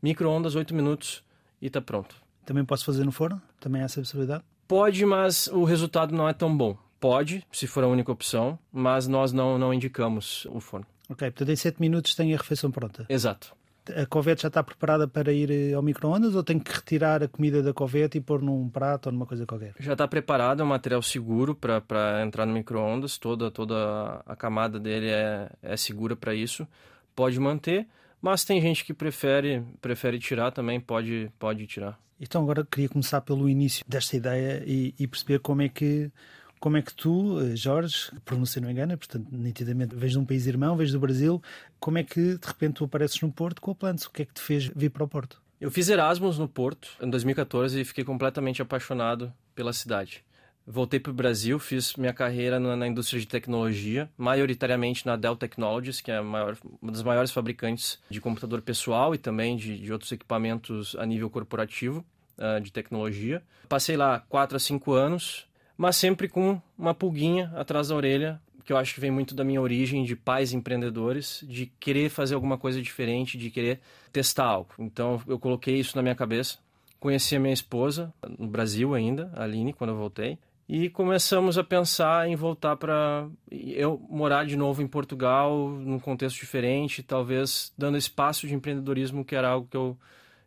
Micro-ondas, 0.02 0.54
8 0.54 0.74
minutos 0.74 1.24
e 1.62 1.70
tá 1.70 1.80
pronto. 1.80 2.27
Também 2.48 2.64
posso 2.64 2.82
fazer 2.82 3.04
no 3.04 3.12
forno? 3.12 3.42
Também 3.60 3.82
há 3.82 3.84
essa 3.84 4.00
possibilidade? 4.00 4.42
Pode, 4.66 5.04
mas 5.04 5.48
o 5.48 5.64
resultado 5.64 6.14
não 6.14 6.26
é 6.26 6.32
tão 6.32 6.56
bom. 6.56 6.78
Pode, 6.98 7.46
se 7.52 7.66
for 7.66 7.84
a 7.84 7.86
única 7.86 8.10
opção, 8.10 8.58
mas 8.72 9.06
nós 9.06 9.34
não, 9.34 9.58
não 9.58 9.74
indicamos 9.74 10.46
o 10.46 10.58
forno. 10.58 10.86
Ok, 11.10 11.30
portanto 11.30 11.50
em 11.50 11.56
7 11.56 11.78
minutos 11.78 12.14
tem 12.14 12.32
a 12.32 12.38
refeição 12.38 12.70
pronta. 12.70 13.04
Exato. 13.06 13.54
A 13.94 14.06
covete 14.06 14.40
já 14.40 14.48
está 14.48 14.62
preparada 14.62 15.06
para 15.06 15.30
ir 15.30 15.50
eh, 15.50 15.74
ao 15.74 15.82
micro-ondas 15.82 16.34
ou 16.34 16.42
tem 16.42 16.58
que 16.58 16.72
retirar 16.72 17.22
a 17.22 17.28
comida 17.28 17.62
da 17.62 17.74
covete 17.74 18.16
e 18.16 18.20
pôr 18.22 18.40
num 18.40 18.70
prato 18.70 19.08
ou 19.08 19.12
numa 19.12 19.26
coisa 19.26 19.44
qualquer? 19.44 19.74
Já 19.78 19.92
está 19.92 20.08
preparado, 20.08 20.62
é 20.62 20.64
um 20.64 20.68
material 20.68 21.02
seguro 21.02 21.54
para 21.54 22.24
entrar 22.24 22.46
no 22.46 22.54
micro-ondas, 22.54 23.18
toda, 23.18 23.50
toda 23.50 24.22
a 24.24 24.34
camada 24.34 24.80
dele 24.80 25.10
é, 25.10 25.50
é 25.60 25.76
segura 25.76 26.16
para 26.16 26.34
isso. 26.34 26.66
Pode 27.14 27.38
manter, 27.38 27.86
mas 28.22 28.42
tem 28.42 28.58
gente 28.58 28.86
que 28.86 28.94
prefere, 28.94 29.62
prefere 29.82 30.18
tirar 30.18 30.50
também, 30.50 30.80
pode, 30.80 31.30
pode 31.38 31.66
tirar. 31.66 31.98
Então 32.20 32.42
agora 32.42 32.66
queria 32.68 32.88
começar 32.88 33.20
pelo 33.20 33.48
início 33.48 33.84
desta 33.88 34.16
ideia 34.16 34.62
e, 34.66 34.94
e 34.98 35.06
perceber 35.06 35.38
como 35.40 35.62
é 35.62 35.68
que 35.68 36.10
como 36.58 36.76
é 36.76 36.82
que 36.82 36.92
tu, 36.92 37.40
eh, 37.40 37.54
Jorge, 37.54 38.10
pronúncia 38.24 38.60
não 38.60 38.68
engana, 38.68 38.96
portanto, 38.96 39.28
nitidamente 39.30 39.94
vens 39.94 40.10
de 40.12 40.18
um 40.18 40.24
país 40.24 40.44
irmão, 40.46 40.76
vens 40.76 40.90
do 40.90 40.98
Brasil, 40.98 41.40
como 41.78 41.98
é 41.98 42.02
que 42.02 42.36
de 42.36 42.46
repente 42.46 42.74
tu 42.74 42.84
apareces 42.84 43.20
no 43.20 43.30
Porto 43.30 43.60
com 43.60 43.70
a 43.70 43.74
Plants? 43.76 44.06
O 44.06 44.10
que 44.10 44.22
é 44.22 44.24
que 44.24 44.34
te 44.34 44.40
fez 44.40 44.66
vir 44.74 44.90
para 44.90 45.04
o 45.04 45.08
Porto? 45.08 45.40
Eu 45.60 45.70
fiz 45.70 45.88
Erasmus 45.88 46.38
no 46.38 46.48
Porto 46.48 46.88
em 47.00 47.08
2014 47.08 47.80
e 47.80 47.84
fiquei 47.84 48.04
completamente 48.04 48.60
apaixonado 48.60 49.32
pela 49.54 49.72
cidade. 49.72 50.24
Voltei 50.70 51.00
para 51.00 51.10
o 51.10 51.14
Brasil, 51.14 51.58
fiz 51.58 51.94
minha 51.96 52.12
carreira 52.12 52.60
na, 52.60 52.76
na, 52.76 52.86
indústria 52.86 53.18
de 53.18 53.26
tecnologia, 53.26 54.08
maioritariamente 54.18 55.06
na 55.06 55.16
Dell 55.16 55.34
Technologies, 55.34 56.00
que 56.00 56.10
é 56.10 56.20
maior, 56.20 56.58
uma 56.82 56.92
das 56.92 57.02
maiores 57.02 57.30
fabricantes 57.30 57.98
de 58.10 58.20
computador 58.20 58.60
pessoal 58.60 59.14
e 59.14 59.18
também 59.18 59.56
de, 59.56 59.78
de 59.78 59.92
outros 59.92 60.12
equipamentos 60.12 60.94
a 60.96 61.06
nível 61.06 61.30
corporativo 61.30 62.04
uh, 62.36 62.60
de 62.60 62.70
tecnologia. 62.70 63.42
Passei 63.68 63.96
lá 63.96 64.20
quatro 64.28 64.56
a 64.56 64.60
cinco 64.60 64.92
anos, 64.92 65.46
mas 65.76 65.96
sempre 65.96 66.28
com 66.28 66.60
uma 66.76 66.94
pulguinha 66.94 67.50
atrás 67.56 67.88
da 67.88 67.94
orelha, 67.94 68.40
que 68.64 68.72
eu 68.72 68.76
acho 68.76 68.94
que 68.94 69.00
vem 69.00 69.10
muito 69.10 69.34
da 69.34 69.44
minha 69.44 69.62
origem 69.62 70.04
de 70.04 70.14
pais 70.14 70.52
empreendedores, 70.52 71.42
de 71.48 71.72
querer 71.80 72.10
fazer 72.10 72.34
alguma 72.34 72.58
coisa 72.58 72.82
diferente, 72.82 73.38
de 73.38 73.50
querer 73.50 73.80
testar 74.12 74.44
algo. 74.44 74.68
Então 74.78 75.22
eu 75.26 75.38
coloquei 75.38 75.76
isso 75.76 75.96
na 75.96 76.02
minha 76.02 76.14
cabeça. 76.14 76.58
Conheci 77.00 77.36
a 77.36 77.40
minha 77.40 77.54
esposa 77.54 78.12
no 78.38 78.46
Brasil 78.46 78.92
ainda, 78.92 79.32
a 79.34 79.44
Aline, 79.44 79.72
quando 79.72 79.90
eu 79.90 79.96
voltei. 79.96 80.36
E 80.68 80.90
começamos 80.90 81.56
a 81.56 81.64
pensar 81.64 82.28
em 82.28 82.36
voltar 82.36 82.76
para 82.76 83.26
eu 83.50 83.98
morar 84.10 84.44
de 84.44 84.54
novo 84.54 84.82
em 84.82 84.86
Portugal, 84.86 85.70
num 85.70 85.98
contexto 85.98 86.38
diferente, 86.38 87.02
talvez 87.02 87.72
dando 87.76 87.96
espaço 87.96 88.46
de 88.46 88.54
empreendedorismo, 88.54 89.24
que 89.24 89.34
era 89.34 89.48
algo 89.48 89.66
que 89.66 89.76
eu, 89.76 89.96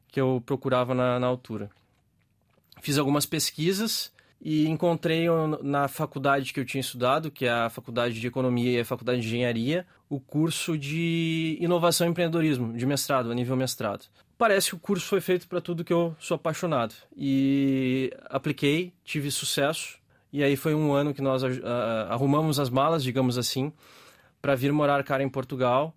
que 0.10 0.22
eu 0.22 0.44
procurava 0.46 0.94
na, 0.94 1.20
na 1.20 1.26
altura. 1.26 1.72
Fiz 2.82 3.00
algumas 3.00 3.26
pesquisas 3.26 4.14
e 4.40 4.68
encontrei 4.68 5.26
na 5.64 5.88
faculdade 5.88 6.54
que 6.54 6.60
eu 6.60 6.66
tinha 6.66 6.82
estudado, 6.82 7.32
que 7.32 7.46
é 7.46 7.52
a 7.52 7.70
Faculdade 7.70 8.20
de 8.20 8.28
Economia 8.28 8.72
e 8.72 8.80
a 8.80 8.86
Faculdade 8.86 9.22
de 9.22 9.28
Engenharia, 9.28 9.88
o 10.08 10.20
curso 10.20 10.78
de 10.78 11.58
Inovação 11.60 12.06
e 12.06 12.10
Empreendedorismo, 12.12 12.74
de 12.74 12.86
mestrado, 12.86 13.32
a 13.32 13.36
nível 13.36 13.56
mestrado. 13.56 14.06
Parece 14.38 14.70
que 14.70 14.76
o 14.76 14.80
curso 14.80 15.06
foi 15.06 15.22
feito 15.22 15.48
para 15.48 15.62
tudo 15.62 15.84
que 15.84 15.94
eu 15.94 16.16
sou 16.20 16.36
apaixonado. 16.36 16.96
E 17.16 18.12
apliquei, 18.30 18.92
tive 19.04 19.30
sucesso, 19.30 20.01
e 20.32 20.44
aí 20.44 20.56
foi 20.56 20.74
um 20.74 20.94
ano 20.94 21.14
que 21.14 21.22
nós 21.22 21.44
arrumamos 22.10 22.60
as 22.60 22.70
malas, 22.70 23.04
digamos 23.04 23.38
assim, 23.38 23.72
para 24.42 24.56
vir 24.56 24.72
morar 24.72 25.04
cara 25.04 25.24
em 25.24 25.30
Portugal 25.30 25.94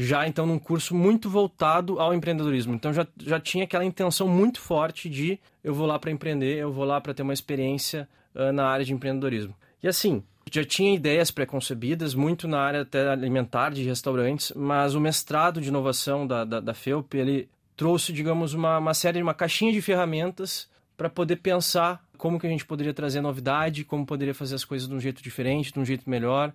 já 0.00 0.26
então 0.26 0.46
num 0.46 0.58
curso 0.58 0.94
muito 0.94 1.28
voltado 1.28 2.00
ao 2.00 2.14
empreendedorismo. 2.14 2.74
Então 2.74 2.90
já, 2.92 3.06
já 3.18 3.38
tinha 3.38 3.64
aquela 3.64 3.84
intenção 3.84 4.26
muito 4.26 4.58
forte 4.58 5.10
de 5.10 5.38
eu 5.62 5.74
vou 5.74 5.86
lá 5.86 5.98
para 5.98 6.10
empreender, 6.10 6.56
eu 6.56 6.72
vou 6.72 6.84
lá 6.84 6.98
para 7.00 7.12
ter 7.12 7.22
uma 7.22 7.34
experiência 7.34 8.08
uh, 8.34 8.50
na 8.50 8.66
área 8.66 8.84
de 8.84 8.94
empreendedorismo. 8.94 9.54
E 9.82 9.88
assim, 9.88 10.22
já 10.50 10.64
tinha 10.64 10.94
ideias 10.94 11.30
preconcebidas, 11.30 12.14
muito 12.14 12.48
na 12.48 12.60
área 12.60 12.80
até 12.80 13.08
alimentar, 13.08 13.70
de 13.70 13.82
restaurantes, 13.82 14.52
mas 14.56 14.94
o 14.94 15.00
mestrado 15.00 15.60
de 15.60 15.68
inovação 15.68 16.26
da, 16.26 16.44
da, 16.44 16.60
da 16.60 16.74
FEUP, 16.74 17.14
ele 17.14 17.48
trouxe, 17.76 18.10
digamos, 18.10 18.54
uma, 18.54 18.78
uma 18.78 18.94
série, 18.94 19.22
uma 19.22 19.34
caixinha 19.34 19.72
de 19.72 19.82
ferramentas 19.82 20.66
para 20.96 21.10
poder 21.10 21.36
pensar 21.36 22.02
como 22.20 22.38
que 22.38 22.46
a 22.46 22.50
gente 22.50 22.66
poderia 22.66 22.92
trazer 22.92 23.22
novidade, 23.22 23.82
como 23.82 24.04
poderia 24.04 24.34
fazer 24.34 24.54
as 24.54 24.64
coisas 24.64 24.86
de 24.86 24.94
um 24.94 25.00
jeito 25.00 25.22
diferente, 25.22 25.72
de 25.72 25.80
um 25.80 25.84
jeito 25.84 26.08
melhor, 26.08 26.52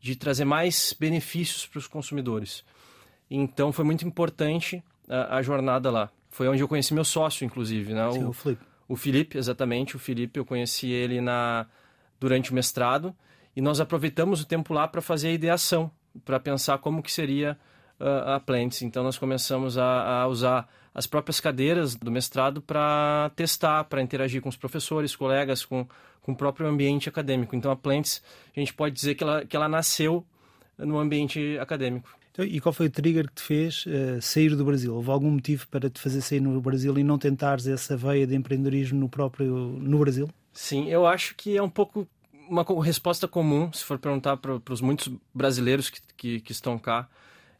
de 0.00 0.14
trazer 0.14 0.44
mais 0.44 0.94
benefícios 0.98 1.66
para 1.66 1.78
os 1.78 1.88
consumidores. 1.88 2.64
Então 3.28 3.72
foi 3.72 3.84
muito 3.84 4.06
importante 4.06 4.82
a, 5.08 5.38
a, 5.38 5.42
jornada 5.42 5.90
lá. 5.90 6.08
Foi 6.30 6.46
onde 6.46 6.62
eu 6.62 6.68
conheci 6.68 6.94
meu 6.94 7.04
sócio, 7.04 7.44
inclusive, 7.44 7.92
né? 7.92 8.12
Sim, 8.12 8.24
o, 8.24 8.28
o 8.28 8.32
Felipe. 8.32 8.62
O 8.86 8.96
Felipe, 8.96 9.36
exatamente. 9.36 9.96
O 9.96 9.98
Felipe, 9.98 10.38
eu 10.38 10.44
conheci 10.44 10.88
ele 10.88 11.20
na 11.20 11.66
durante 12.20 12.52
o 12.52 12.54
mestrado 12.54 13.14
e 13.56 13.60
nós 13.60 13.80
aproveitamos 13.80 14.40
o 14.40 14.46
tempo 14.46 14.72
lá 14.72 14.86
para 14.86 15.00
fazer 15.00 15.28
a 15.28 15.32
ideação, 15.32 15.90
para 16.24 16.38
pensar 16.38 16.78
como 16.78 17.02
que 17.02 17.10
seria 17.10 17.58
uh, 18.00 18.34
a 18.34 18.40
Plants. 18.40 18.82
Então 18.82 19.02
nós 19.02 19.18
começamos 19.18 19.78
a, 19.78 20.22
a 20.22 20.26
usar 20.26 20.68
as 20.94 21.06
próprias 21.06 21.40
cadeiras 21.40 21.94
do 21.94 22.10
mestrado 22.10 22.60
para 22.60 23.30
testar, 23.36 23.84
para 23.84 24.02
interagir 24.02 24.42
com 24.42 24.48
os 24.48 24.56
professores, 24.56 25.14
colegas, 25.14 25.64
com, 25.64 25.86
com 26.22 26.32
o 26.32 26.36
próprio 26.36 26.66
ambiente 26.66 27.08
acadêmico. 27.08 27.54
Então 27.54 27.70
a 27.70 27.76
Plants, 27.76 28.22
a 28.56 28.58
gente 28.58 28.74
pode 28.74 28.94
dizer 28.94 29.14
que 29.14 29.22
ela, 29.22 29.44
que 29.44 29.56
ela 29.56 29.68
nasceu 29.68 30.24
no 30.76 30.98
ambiente 30.98 31.58
acadêmico. 31.58 32.08
Então, 32.30 32.44
e 32.44 32.60
qual 32.60 32.72
foi 32.72 32.86
o 32.86 32.90
trigger 32.90 33.26
que 33.26 33.34
te 33.34 33.42
fez 33.42 33.84
uh, 33.86 34.22
sair 34.22 34.54
do 34.54 34.64
Brasil? 34.64 34.94
Houve 34.94 35.10
algum 35.10 35.30
motivo 35.30 35.66
para 35.66 35.90
te 35.90 36.00
fazer 36.00 36.20
sair 36.20 36.40
no 36.40 36.60
Brasil 36.60 36.96
e 36.96 37.02
não 37.02 37.18
tentares 37.18 37.66
essa 37.66 37.96
veia 37.96 38.26
de 38.26 38.36
empreendedorismo 38.36 39.00
no 39.00 39.08
próprio 39.08 39.52
no 39.54 39.98
Brasil? 39.98 40.28
Sim, 40.52 40.88
eu 40.88 41.04
acho 41.04 41.34
que 41.34 41.56
é 41.56 41.62
um 41.62 41.68
pouco 41.68 42.06
uma 42.48 42.64
resposta 42.82 43.28
comum, 43.28 43.70
se 43.72 43.84
for 43.84 43.98
perguntar 43.98 44.36
para 44.38 44.60
os 44.70 44.80
muitos 44.80 45.12
brasileiros 45.34 45.90
que, 45.90 46.00
que, 46.16 46.40
que, 46.40 46.52
estão 46.52 46.78
cá, 46.78 47.08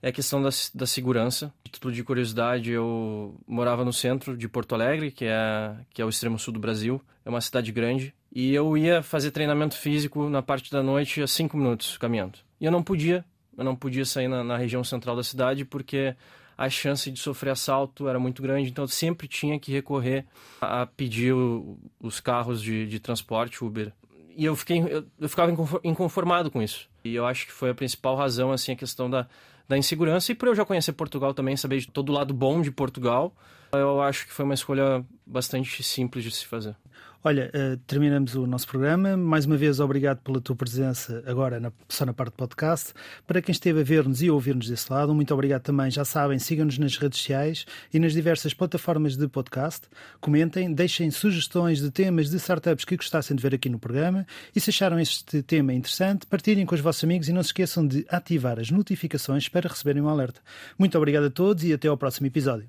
é 0.03 0.09
a 0.09 0.13
questão 0.13 0.43
da, 0.43 0.51
da 0.75 0.87
segurança. 0.87 1.53
Título 1.71 1.93
de 1.93 2.05
curiosidade, 2.05 2.71
eu 2.71 3.35
morava 3.47 3.85
no 3.85 3.93
centro 3.93 4.37
de 4.37 4.49
Porto 4.49 4.75
Alegre, 4.75 5.11
que 5.11 5.25
é, 5.25 5.77
que 5.93 6.01
é 6.01 6.05
o 6.05 6.09
extremo 6.09 6.39
sul 6.39 6.53
do 6.53 6.61
Brasil. 6.61 7.01
É 7.25 7.29
uma 7.29 7.41
cidade 7.41 7.73
grande. 7.73 8.15
E 8.33 8.55
eu 8.55 8.77
ia 8.77 9.03
fazer 9.03 9.31
treinamento 9.31 9.77
físico 9.77 10.29
na 10.29 10.43
parte 10.43 10.71
da 10.71 10.83
noite 10.83 11.23
a 11.23 11.27
cinco 11.27 11.57
minutos 11.57 11.97
caminhando. 11.99 12.39
E 12.61 12.65
eu 12.65 12.73
não 12.73 12.83
podia 12.83 13.25
eu 13.59 13.65
não 13.65 13.75
podia 13.75 14.05
sair 14.05 14.29
na, 14.29 14.45
na 14.45 14.57
região 14.57 14.85
central 14.85 15.17
da 15.17 15.25
cidade 15.25 15.65
porque 15.65 16.15
a 16.57 16.71
chance 16.71 17.11
de 17.11 17.19
sofrer 17.19 17.51
assalto 17.51 18.09
era 18.09 18.19
muito 18.19 18.41
grande, 18.41 18.71
então 18.71 18.85
eu 18.85 18.89
sempre 18.89 19.27
tinha 19.27 19.59
que 19.59 19.73
recorrer 19.73 20.25
a 20.61 20.87
pedir 20.87 21.33
o, 21.33 21.77
os 22.01 22.21
carros 22.21 22.63
de, 22.63 22.87
de 22.87 23.01
transporte 23.01 23.65
Uber. 23.65 23.93
E 24.37 24.45
eu 24.45 24.55
fiquei 24.55 24.79
eu, 24.79 25.05
eu 25.19 25.29
ficava 25.29 25.53
inconformado 25.83 26.53
com 26.53 26.63
isso. 26.63 26.89
E 27.05 27.17
eu 27.17 27.27
acho 27.27 27.47
que 27.47 27.53
foi 27.53 27.71
a 27.71 27.75
principal 27.75 28.15
razão 28.15 28.53
assim 28.53 28.73
a 28.73 28.77
questão 28.77 29.11
da 29.11 29.27
da 29.69 29.77
insegurança 29.77 30.33
e 30.33 30.35
por 30.35 30.49
eu 30.49 30.55
já 30.55 30.65
conhecer 30.65 30.93
Portugal 30.93 31.35
também, 31.35 31.57
saber 31.57 31.81
de 31.81 31.89
todo 31.89 32.11
lado 32.11 32.33
bom 32.33 32.63
de 32.63 32.71
Portugal, 32.71 33.35
eu 33.73 34.01
acho 34.01 34.27
que 34.27 34.33
foi 34.33 34.45
uma 34.45 34.55
escolha 34.55 35.05
bastante 35.27 35.83
simples 35.83 36.25
de 36.25 36.31
se 36.31 36.47
fazer. 36.47 36.77
Olha, 37.25 37.51
uh, 37.53 37.77
terminamos 37.79 38.37
o 38.37 38.47
nosso 38.47 38.69
programa. 38.69 39.17
Mais 39.17 39.45
uma 39.45 39.57
vez, 39.57 39.81
obrigado 39.81 40.19
pela 40.19 40.41
tua 40.41 40.55
presença 40.55 41.23
agora 41.27 41.59
na, 41.59 41.73
só 41.89 42.07
na 42.07 42.15
parte 42.15 42.33
do 42.33 42.37
podcast. 42.37 42.95
Para 43.27 43.43
quem 43.43 43.53
esteve 43.53 43.81
a 43.81 43.83
ver-nos 43.83 44.23
e 44.23 44.31
ouvir-nos 44.31 44.69
desse 44.69 44.91
lado, 44.93 45.13
muito 45.13 45.35
obrigado 45.35 45.63
também. 45.63 45.91
Já 45.91 46.05
sabem, 46.05 46.39
sigam-nos 46.39 46.79
nas 46.79 46.97
redes 46.97 47.19
sociais 47.19 47.67
e 47.93 47.99
nas 47.99 48.13
diversas 48.13 48.55
plataformas 48.55 49.17
de 49.17 49.27
podcast. 49.27 49.89
Comentem, 50.21 50.73
deixem 50.73 51.11
sugestões 51.11 51.81
de 51.81 51.91
temas 51.91 52.31
de 52.31 52.37
startups 52.37 52.85
que 52.85 52.97
gostassem 52.97 53.37
de 53.37 53.43
ver 53.43 53.53
aqui 53.53 53.69
no 53.69 53.81
programa. 53.81 54.25
E 54.55 54.61
se 54.61 54.71
acharam 54.71 55.01
este 55.01 55.43
tema 55.43 55.75
interessante, 55.75 56.25
partilhem 56.25 56.65
com 56.65 56.77
os 56.77 56.81
vossos 56.81 57.03
amigos 57.03 57.29
e 57.29 57.33
não 57.33 57.43
se 57.43 57.49
esqueçam 57.49 57.85
de 57.85 58.07
ativar 58.09 58.61
as 58.61 58.71
notificações 58.71 59.49
para 59.49 59.69
receberem 59.69 60.03
um 60.03 60.09
alerta. 60.09 60.41
Muito 60.79 60.97
obrigado 60.97 61.25
a 61.25 61.31
todos 61.31 61.65
e 61.65 61.73
até 61.73 61.89
ao 61.89 61.97
próximo 61.97 62.29
episódio. 62.29 62.69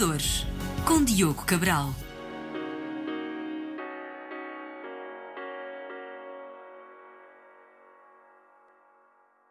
Inovadores, 0.00 0.46
com 0.86 1.04
Diogo 1.04 1.44
Cabral. 1.44 1.94